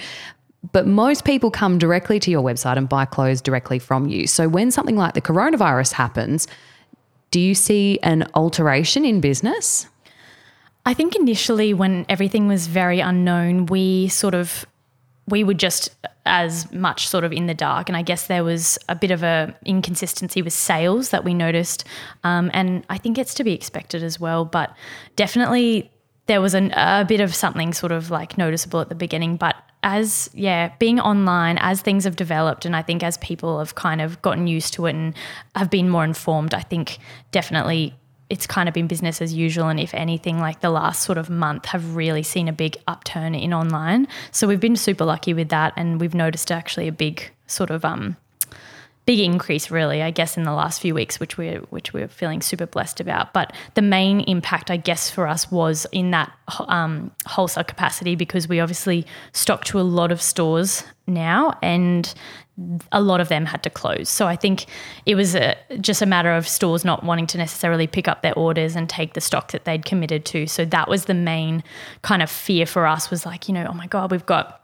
But 0.72 0.88
most 0.88 1.24
people 1.24 1.52
come 1.52 1.78
directly 1.78 2.20
to 2.20 2.32
your 2.32 2.44
website 2.44 2.78
and 2.78 2.90
buy 2.90 3.06
clothes 3.06 3.42
directly 3.42 3.80
from 3.80 4.08
you. 4.08 4.28
So 4.28 4.50
when 4.50 4.72
something 4.72 4.98
like 4.98 5.14
the 5.14 5.22
coronavirus 5.22 5.94
happens, 5.94 6.48
do 7.32 7.40
you 7.40 7.56
see 7.56 7.98
an 8.04 8.28
alteration 8.34 9.06
in 9.06 9.22
business? 9.22 9.88
I 10.86 10.94
think 10.94 11.16
initially, 11.16 11.74
when 11.74 12.06
everything 12.10 12.48
was 12.48 12.68
very 12.68 13.00
unknown, 13.00 13.66
we 13.66 14.08
sort 14.10 14.36
of 14.36 14.66
we 15.28 15.44
were 15.44 15.56
just 15.56 15.90
as 16.28 16.72
much 16.72 17.08
sort 17.08 17.24
of 17.24 17.34
in 17.34 17.48
the 17.48 17.56
dark, 17.56 17.90
and 17.90 17.98
I 17.98 18.04
guess 18.04 18.28
there 18.28 18.44
was 18.44 18.78
a 18.88 18.96
bit 18.96 19.10
of 19.10 19.24
a 19.24 19.56
inconsistency 19.66 20.44
with 20.44 20.54
sales 20.54 21.10
that 21.10 21.24
we 21.24 21.34
noticed, 21.34 21.86
um, 22.24 22.52
and 22.54 22.86
I 22.90 23.00
think 23.00 23.18
it's 23.18 23.34
to 23.36 23.44
be 23.44 23.54
expected 23.54 24.04
as 24.04 24.20
well. 24.20 24.46
But 24.46 24.76
definitely, 25.16 25.92
there 26.28 26.42
was 26.42 26.54
an, 26.54 26.72
a 26.74 27.04
bit 27.08 27.20
of 27.20 27.34
something 27.34 27.74
sort 27.74 27.92
of 27.92 28.12
like 28.12 28.38
noticeable 28.38 28.80
at 28.80 28.90
the 28.90 28.96
beginning, 28.96 29.38
but 29.38 29.56
as 29.82 30.32
yeah 30.34 30.72
being 30.80 31.00
online 31.00 31.60
as 31.60 31.80
things 31.80 32.06
have 32.06 32.16
developed 32.16 32.66
and 32.66 32.76
i 32.76 32.82
think 32.82 33.04
as 33.04 33.18
people 33.20 33.60
have 33.60 33.76
kind 33.76 34.02
of 34.02 34.20
gotten 34.24 34.48
used 34.48 34.74
to 34.74 34.88
it 34.88 34.96
and 34.96 35.14
have 35.56 35.70
been 35.70 35.88
more 35.88 36.04
informed 36.04 36.56
i 36.56 36.60
think 36.60 36.98
definitely 37.32 37.94
it's 38.30 38.48
kind 38.48 38.68
of 38.68 38.74
been 38.74 38.88
business 38.88 39.22
as 39.22 39.34
usual. 39.34 39.68
And 39.68 39.80
if 39.80 39.94
anything, 39.94 40.40
like 40.40 40.62
the 40.62 40.70
last 40.70 41.04
sort 41.04 41.18
of 41.18 41.30
month 41.30 41.68
have 41.68 41.96
really 41.96 42.24
seen 42.24 42.48
a 42.48 42.54
big 42.54 42.78
upturn 42.88 43.36
in 43.36 43.54
online. 43.54 44.08
So 44.32 44.48
we've 44.48 44.60
been 44.60 44.76
super 44.76 45.06
lucky 45.06 45.34
with 45.34 45.50
that. 45.50 45.74
And 45.76 46.00
we've 46.00 46.16
noticed 46.16 46.52
actually 46.52 46.88
a 46.88 46.92
big 46.92 47.32
sort 47.48 47.70
of 47.70 47.86
um, 47.86 48.18
big 49.06 49.20
increase 49.20 49.70
really 49.70 50.02
i 50.02 50.10
guess 50.10 50.36
in 50.36 50.44
the 50.44 50.52
last 50.52 50.82
few 50.82 50.94
weeks 50.94 51.20
which 51.20 51.38
we're 51.38 51.60
which 51.70 51.94
we're 51.94 52.08
feeling 52.08 52.42
super 52.42 52.66
blessed 52.66 53.00
about 53.00 53.34
but 53.34 53.54
the 53.76 53.82
main 53.82 54.22
impact 54.22 54.72
i 54.72 54.78
guess 54.78 55.10
for 55.10 55.28
us 55.28 55.52
was 55.52 55.86
in 55.92 56.12
that 56.12 56.32
um, 56.68 57.12
wholesale 57.28 57.64
capacity 57.64 58.16
because 58.16 58.48
we 58.48 58.60
obviously 58.60 59.06
stock 59.32 59.64
to 59.64 59.80
a 59.80 59.84
lot 59.84 60.12
of 60.12 60.22
stores 60.22 60.84
now 61.08 61.56
and 61.62 62.16
a 62.92 63.02
lot 63.02 63.20
of 63.20 63.28
them 63.28 63.46
had 63.46 63.64
to 63.64 63.70
close. 63.70 64.08
So 64.10 64.28
I 64.28 64.36
think 64.36 64.66
it 65.06 65.16
was 65.16 65.36
a, 65.36 65.58
just 65.82 66.02
a 66.02 66.06
matter 66.06 66.34
of 66.34 66.48
stores 66.48 66.86
not 66.86 67.04
wanting 67.04 67.28
to 67.28 67.38
necessarily 67.38 67.86
pick 67.86 68.08
up 68.08 68.22
their 68.22 68.34
orders 68.36 68.76
and 68.76 68.90
take 68.90 69.14
the 69.14 69.22
stock 69.22 69.52
that 69.52 69.66
they'd 69.66 69.84
committed 69.84 70.24
to. 70.26 70.48
So 70.48 70.64
that 70.66 70.88
was 70.88 71.06
the 71.06 71.14
main 71.14 71.64
kind 72.02 72.22
of 72.22 72.30
fear 72.30 72.66
for 72.66 72.88
us 72.88 73.12
was 73.12 73.26
like, 73.26 73.48
you 73.50 73.54
know, 73.54 73.68
oh 73.70 73.74
my 73.74 73.88
God, 73.88 74.12
we've 74.12 74.26
got 74.26 74.62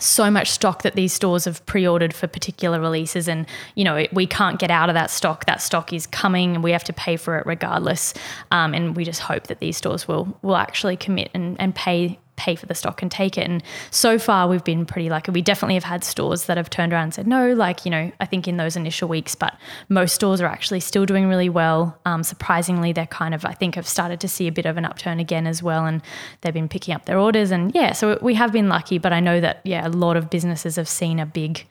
so 0.00 0.30
much 0.30 0.50
stock 0.50 0.82
that 0.82 0.94
these 0.94 1.12
stores 1.12 1.44
have 1.44 1.64
pre-ordered 1.66 2.14
for 2.14 2.26
particular 2.26 2.80
releases 2.80 3.28
and 3.28 3.46
you 3.74 3.84
know 3.84 4.06
we 4.10 4.26
can't 4.26 4.58
get 4.58 4.70
out 4.70 4.88
of 4.88 4.94
that 4.94 5.10
stock 5.10 5.44
that 5.44 5.60
stock 5.60 5.92
is 5.92 6.06
coming 6.06 6.54
and 6.54 6.64
we 6.64 6.72
have 6.72 6.82
to 6.82 6.94
pay 6.94 7.14
for 7.14 7.36
it 7.36 7.44
regardless 7.44 8.14
um, 8.52 8.72
and 8.72 8.96
we 8.96 9.04
just 9.04 9.20
hope 9.20 9.48
that 9.48 9.58
these 9.58 9.76
stores 9.76 10.08
will 10.08 10.34
will 10.40 10.56
actually 10.56 10.96
commit 10.96 11.30
and, 11.34 11.60
and 11.60 11.74
pay 11.74 12.18
pay 12.36 12.56
for 12.56 12.66
the 12.66 12.74
stock 12.74 13.02
and 13.02 13.10
take 13.10 13.36
it. 13.36 13.48
And 13.48 13.62
so 13.90 14.18
far, 14.18 14.48
we've 14.48 14.64
been 14.64 14.86
pretty 14.86 15.10
lucky. 15.10 15.30
We 15.30 15.42
definitely 15.42 15.74
have 15.74 15.84
had 15.84 16.02
stores 16.02 16.46
that 16.46 16.56
have 16.56 16.70
turned 16.70 16.92
around 16.92 17.04
and 17.04 17.14
said 17.14 17.26
no, 17.26 17.52
like, 17.52 17.84
you 17.84 17.90
know, 17.90 18.10
I 18.20 18.26
think 18.26 18.48
in 18.48 18.56
those 18.56 18.76
initial 18.76 19.08
weeks, 19.08 19.34
but 19.34 19.56
most 19.88 20.14
stores 20.14 20.40
are 20.40 20.46
actually 20.46 20.80
still 20.80 21.06
doing 21.06 21.28
really 21.28 21.48
well. 21.48 21.98
Um, 22.04 22.22
surprisingly, 22.22 22.92
they're 22.92 23.06
kind 23.06 23.34
of, 23.34 23.44
I 23.44 23.52
think, 23.52 23.74
have 23.74 23.86
started 23.86 24.20
to 24.20 24.28
see 24.28 24.48
a 24.48 24.52
bit 24.52 24.66
of 24.66 24.76
an 24.76 24.84
upturn 24.84 25.20
again 25.20 25.46
as 25.46 25.62
well. 25.62 25.84
And 25.86 26.02
they've 26.40 26.54
been 26.54 26.68
picking 26.68 26.94
up 26.94 27.04
their 27.04 27.18
orders. 27.18 27.50
And 27.50 27.74
yeah, 27.74 27.92
so 27.92 28.18
we 28.22 28.34
have 28.34 28.52
been 28.52 28.68
lucky, 28.68 28.98
but 28.98 29.12
I 29.12 29.20
know 29.20 29.40
that, 29.40 29.60
yeah, 29.64 29.86
a 29.86 29.90
lot 29.90 30.16
of 30.16 30.30
businesses 30.30 30.76
have 30.76 30.88
seen 30.88 31.18
a 31.18 31.26
big, 31.26 31.66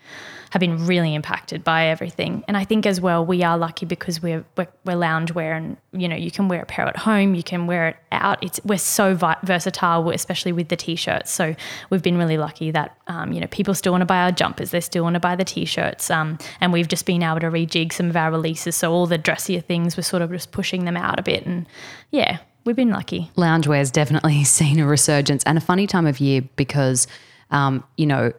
have 0.52 0.60
been 0.60 0.86
really 0.86 1.16
impacted 1.16 1.64
by 1.64 1.88
everything. 1.88 2.44
And 2.46 2.58
I 2.58 2.66
think 2.66 2.86
as 2.86 3.00
well, 3.00 3.26
we 3.26 3.42
are 3.42 3.58
lucky 3.58 3.86
because 3.86 4.22
we're, 4.22 4.44
we're, 4.58 4.68
we're 4.84 4.98
loungewear 4.98 5.56
and, 5.56 5.78
you 5.94 6.10
know, 6.10 6.16
you 6.16 6.30
can 6.30 6.50
wear 6.50 6.62
a 6.62 6.66
pair 6.66 6.86
at 6.86 6.98
home, 6.98 7.36
you 7.36 7.44
can 7.44 7.68
wear 7.68 7.88
it 7.88 7.96
out. 8.12 8.44
It's, 8.44 8.60
we're 8.66 8.78
so 8.78 9.16
vi- 9.16 9.38
versatile, 9.44 10.10
especially 10.10 10.52
with 10.52 10.68
the 10.68 10.76
t-shirts. 10.76 11.32
So 11.32 11.56
we've 11.90 12.04
been 12.04 12.18
really 12.18 12.38
lucky 12.38 12.70
that, 12.72 12.98
um, 13.08 13.32
you 13.32 13.40
know, 13.40 13.48
people 13.48 13.74
still 13.74 13.94
want 13.94 14.02
to 14.02 14.06
buy 14.06 14.24
our 14.24 14.32
jumpers. 14.34 14.72
They 14.72 14.82
still 14.82 15.04
want 15.04 15.14
to 15.14 15.22
buy 15.22 15.38
the 15.38 15.46
t-shirts. 15.46 16.12
Um, 16.12 16.38
and 16.60 16.74
we've 16.74 16.90
just 16.90 17.06
been 17.06 17.24
able 17.24 17.40
to 17.40 17.48
rejig 17.50 17.94
some 17.94 18.10
of 18.10 18.18
our 18.18 18.30
releases. 18.30 18.76
So 18.76 18.92
all 18.92 19.08
the 19.08 19.18
dressier 19.18 19.62
things, 19.62 19.96
we're 19.96 20.04
sort 20.04 20.22
of 20.22 20.32
just 20.32 20.52
pushing 20.52 20.84
them 20.84 20.98
out 20.98 21.18
a 21.18 21.24
bit. 21.24 21.46
And 21.46 21.66
yeah, 22.10 22.40
we've 22.66 22.76
been 22.76 22.92
lucky. 22.92 23.32
Loungewear's 23.38 23.90
definitely 23.90 24.44
seen 24.46 24.82
a 24.82 24.86
resurgence 24.86 25.44
and 25.46 25.58
a 25.58 25.62
funny 25.62 25.88
time 25.88 26.08
of 26.08 26.20
year 26.20 26.42
because, 26.58 27.08
um, 27.52 27.86
you 27.96 28.06
know, 28.06 28.34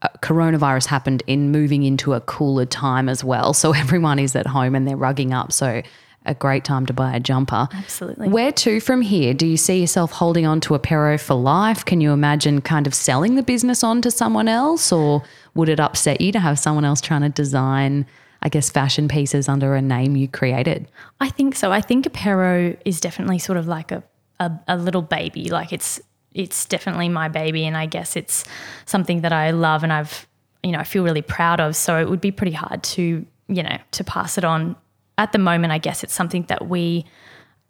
Uh, 0.00 0.08
coronavirus 0.20 0.86
happened 0.86 1.22
in 1.26 1.50
moving 1.50 1.82
into 1.82 2.14
a 2.14 2.20
cooler 2.20 2.66
time 2.66 3.08
as 3.08 3.24
well. 3.24 3.52
So 3.52 3.72
everyone 3.84 4.18
is 4.18 4.36
at 4.36 4.46
home 4.46 4.74
and 4.74 4.86
they're 4.86 4.96
rugging 4.96 5.32
up. 5.32 5.52
So 5.52 5.82
a 6.28 6.34
great 6.34 6.64
time 6.64 6.86
to 6.86 6.92
buy 6.92 7.14
a 7.14 7.20
jumper. 7.20 7.68
Absolutely. 7.72 8.28
Where 8.28 8.52
to 8.52 8.80
from 8.80 9.00
here? 9.02 9.34
Do 9.34 9.46
you 9.46 9.56
see 9.56 9.80
yourself 9.80 10.12
holding 10.12 10.46
on 10.46 10.60
to 10.62 10.74
Apero 10.74 11.18
for 11.20 11.34
life? 11.34 11.84
Can 11.84 12.00
you 12.00 12.12
imagine 12.12 12.60
kind 12.60 12.86
of 12.86 12.94
selling 12.94 13.34
the 13.36 13.42
business 13.42 13.82
on 13.82 14.02
to 14.02 14.10
someone 14.10 14.48
else? 14.48 14.92
Or 14.92 15.22
would 15.54 15.68
it 15.68 15.80
upset 15.80 16.20
you 16.20 16.30
to 16.32 16.40
have 16.40 16.58
someone 16.58 16.84
else 16.84 17.00
trying 17.00 17.22
to 17.22 17.30
design, 17.30 18.06
I 18.42 18.48
guess, 18.48 18.68
fashion 18.68 19.08
pieces 19.08 19.48
under 19.48 19.74
a 19.74 19.82
name 19.82 20.16
you 20.16 20.28
created? 20.28 20.88
I 21.20 21.30
think 21.30 21.56
so. 21.56 21.72
I 21.72 21.80
think 21.80 22.04
Apero 22.04 22.76
is 22.84 23.00
definitely 23.00 23.38
sort 23.38 23.58
of 23.58 23.66
like 23.66 23.90
a, 23.90 24.02
a, 24.38 24.52
a 24.68 24.76
little 24.76 25.02
baby. 25.02 25.48
Like 25.48 25.72
it's 25.72 26.00
it's 26.34 26.66
definitely 26.66 27.08
my 27.08 27.28
baby 27.28 27.64
and 27.64 27.76
I 27.76 27.86
guess 27.86 28.16
it's 28.16 28.44
something 28.86 29.22
that 29.22 29.32
I 29.32 29.50
love 29.50 29.82
and 29.82 29.92
I've 29.92 30.26
you 30.62 30.72
know, 30.72 30.80
I 30.80 30.84
feel 30.84 31.04
really 31.04 31.22
proud 31.22 31.60
of. 31.60 31.76
So 31.76 31.98
it 31.98 32.10
would 32.10 32.20
be 32.20 32.32
pretty 32.32 32.52
hard 32.52 32.82
to, 32.82 33.24
you 33.46 33.62
know, 33.62 33.78
to 33.92 34.04
pass 34.04 34.38
it 34.38 34.44
on 34.44 34.76
at 35.18 35.32
the 35.32 35.38
moment, 35.38 35.72
I 35.72 35.78
guess 35.78 36.04
it's 36.04 36.14
something 36.14 36.44
that 36.44 36.68
we 36.68 37.04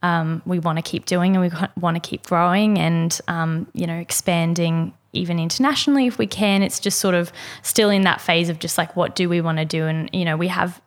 um, 0.02 0.42
we 0.46 0.60
want 0.60 0.76
to 0.76 0.82
keep 0.82 1.06
doing 1.06 1.34
and 1.34 1.42
we 1.42 1.80
want 1.80 1.96
to 1.96 2.00
keep 2.00 2.24
growing 2.24 2.78
and 2.78 3.18
um, 3.26 3.66
you 3.72 3.84
know 3.84 3.96
expanding 3.96 4.94
even 5.12 5.40
internationally 5.40 6.06
if 6.06 6.18
we 6.18 6.26
can. 6.26 6.62
It's 6.62 6.78
just 6.78 7.00
sort 7.00 7.14
of 7.14 7.32
still 7.62 7.90
in 7.90 8.02
that 8.02 8.20
phase 8.20 8.48
of 8.48 8.60
just 8.60 8.78
like 8.78 8.94
what 8.94 9.16
do 9.16 9.28
we 9.28 9.40
want 9.40 9.58
to 9.58 9.64
do, 9.64 9.86
and 9.86 10.08
you 10.12 10.24
know 10.24 10.36
we 10.36 10.48
have 10.48 10.80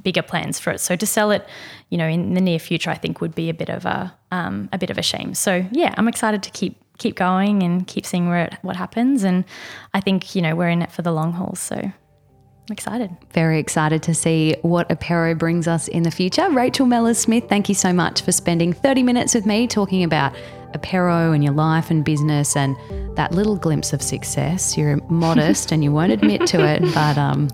bigger 0.00 0.22
plans 0.22 0.58
for 0.60 0.70
it. 0.70 0.80
So 0.80 0.96
to 0.96 1.06
sell 1.06 1.30
it, 1.30 1.46
you 1.88 1.98
know, 1.98 2.06
in 2.06 2.34
the 2.34 2.40
near 2.40 2.58
future, 2.58 2.90
I 2.90 2.94
think 2.94 3.20
would 3.20 3.34
be 3.34 3.48
a 3.48 3.54
bit 3.54 3.70
of 3.70 3.86
a 3.86 4.14
um, 4.30 4.68
a 4.72 4.78
bit 4.78 4.90
of 4.90 4.98
a 4.98 5.02
shame. 5.02 5.34
So 5.34 5.66
yeah, 5.72 5.94
I'm 5.96 6.08
excited 6.08 6.42
to 6.42 6.50
keep 6.50 6.81
keep 7.02 7.16
going 7.16 7.62
and 7.62 7.86
keep 7.86 8.06
seeing 8.06 8.28
where 8.28 8.44
it, 8.44 8.54
what 8.62 8.76
happens, 8.76 9.24
and 9.24 9.44
I 9.92 10.00
think 10.00 10.34
you 10.34 10.42
know 10.42 10.54
we're 10.54 10.68
in 10.68 10.82
it 10.82 10.92
for 10.92 11.02
the 11.02 11.12
long 11.12 11.32
haul. 11.32 11.54
So 11.56 11.76
I'm 11.76 12.72
excited. 12.72 13.10
Very 13.32 13.58
excited 13.58 14.02
to 14.04 14.14
see 14.14 14.56
what 14.62 14.88
Apero 14.88 15.36
brings 15.36 15.66
us 15.66 15.88
in 15.88 16.04
the 16.04 16.10
future. 16.10 16.48
Rachel 16.50 16.86
Mellors 16.86 17.16
Smith, 17.16 17.44
thank 17.48 17.68
you 17.68 17.74
so 17.74 17.92
much 17.92 18.22
for 18.22 18.30
spending 18.30 18.72
30 18.72 19.02
minutes 19.02 19.34
with 19.34 19.46
me 19.46 19.66
talking 19.66 20.04
about 20.04 20.32
Apero 20.74 21.34
and 21.34 21.42
your 21.42 21.52
life 21.52 21.90
and 21.90 22.04
business 22.04 22.56
and 22.56 22.76
that 23.16 23.32
little 23.32 23.56
glimpse 23.56 23.92
of 23.92 24.00
success. 24.00 24.78
You're 24.78 24.96
modest 25.10 25.72
and 25.72 25.82
you 25.82 25.90
won't 25.90 26.12
admit 26.12 26.46
to 26.46 26.64
it, 26.64 26.82
but 26.94 27.18
um, 27.18 27.48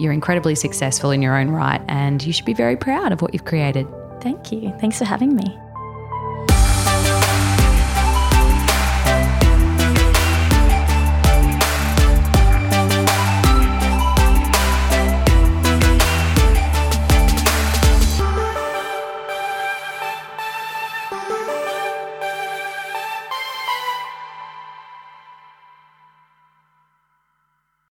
you're 0.00 0.12
incredibly 0.12 0.56
successful 0.56 1.12
in 1.12 1.22
your 1.22 1.36
own 1.36 1.50
right 1.50 1.80
and 1.88 2.22
you 2.22 2.32
should 2.32 2.44
be 2.44 2.54
very 2.54 2.76
proud 2.76 3.12
of 3.12 3.22
what 3.22 3.32
you've 3.32 3.44
created. 3.44 3.86
Thank 4.20 4.50
you. 4.50 4.74
Thanks 4.80 4.98
for 4.98 5.04
having 5.04 5.36
me. 5.36 5.58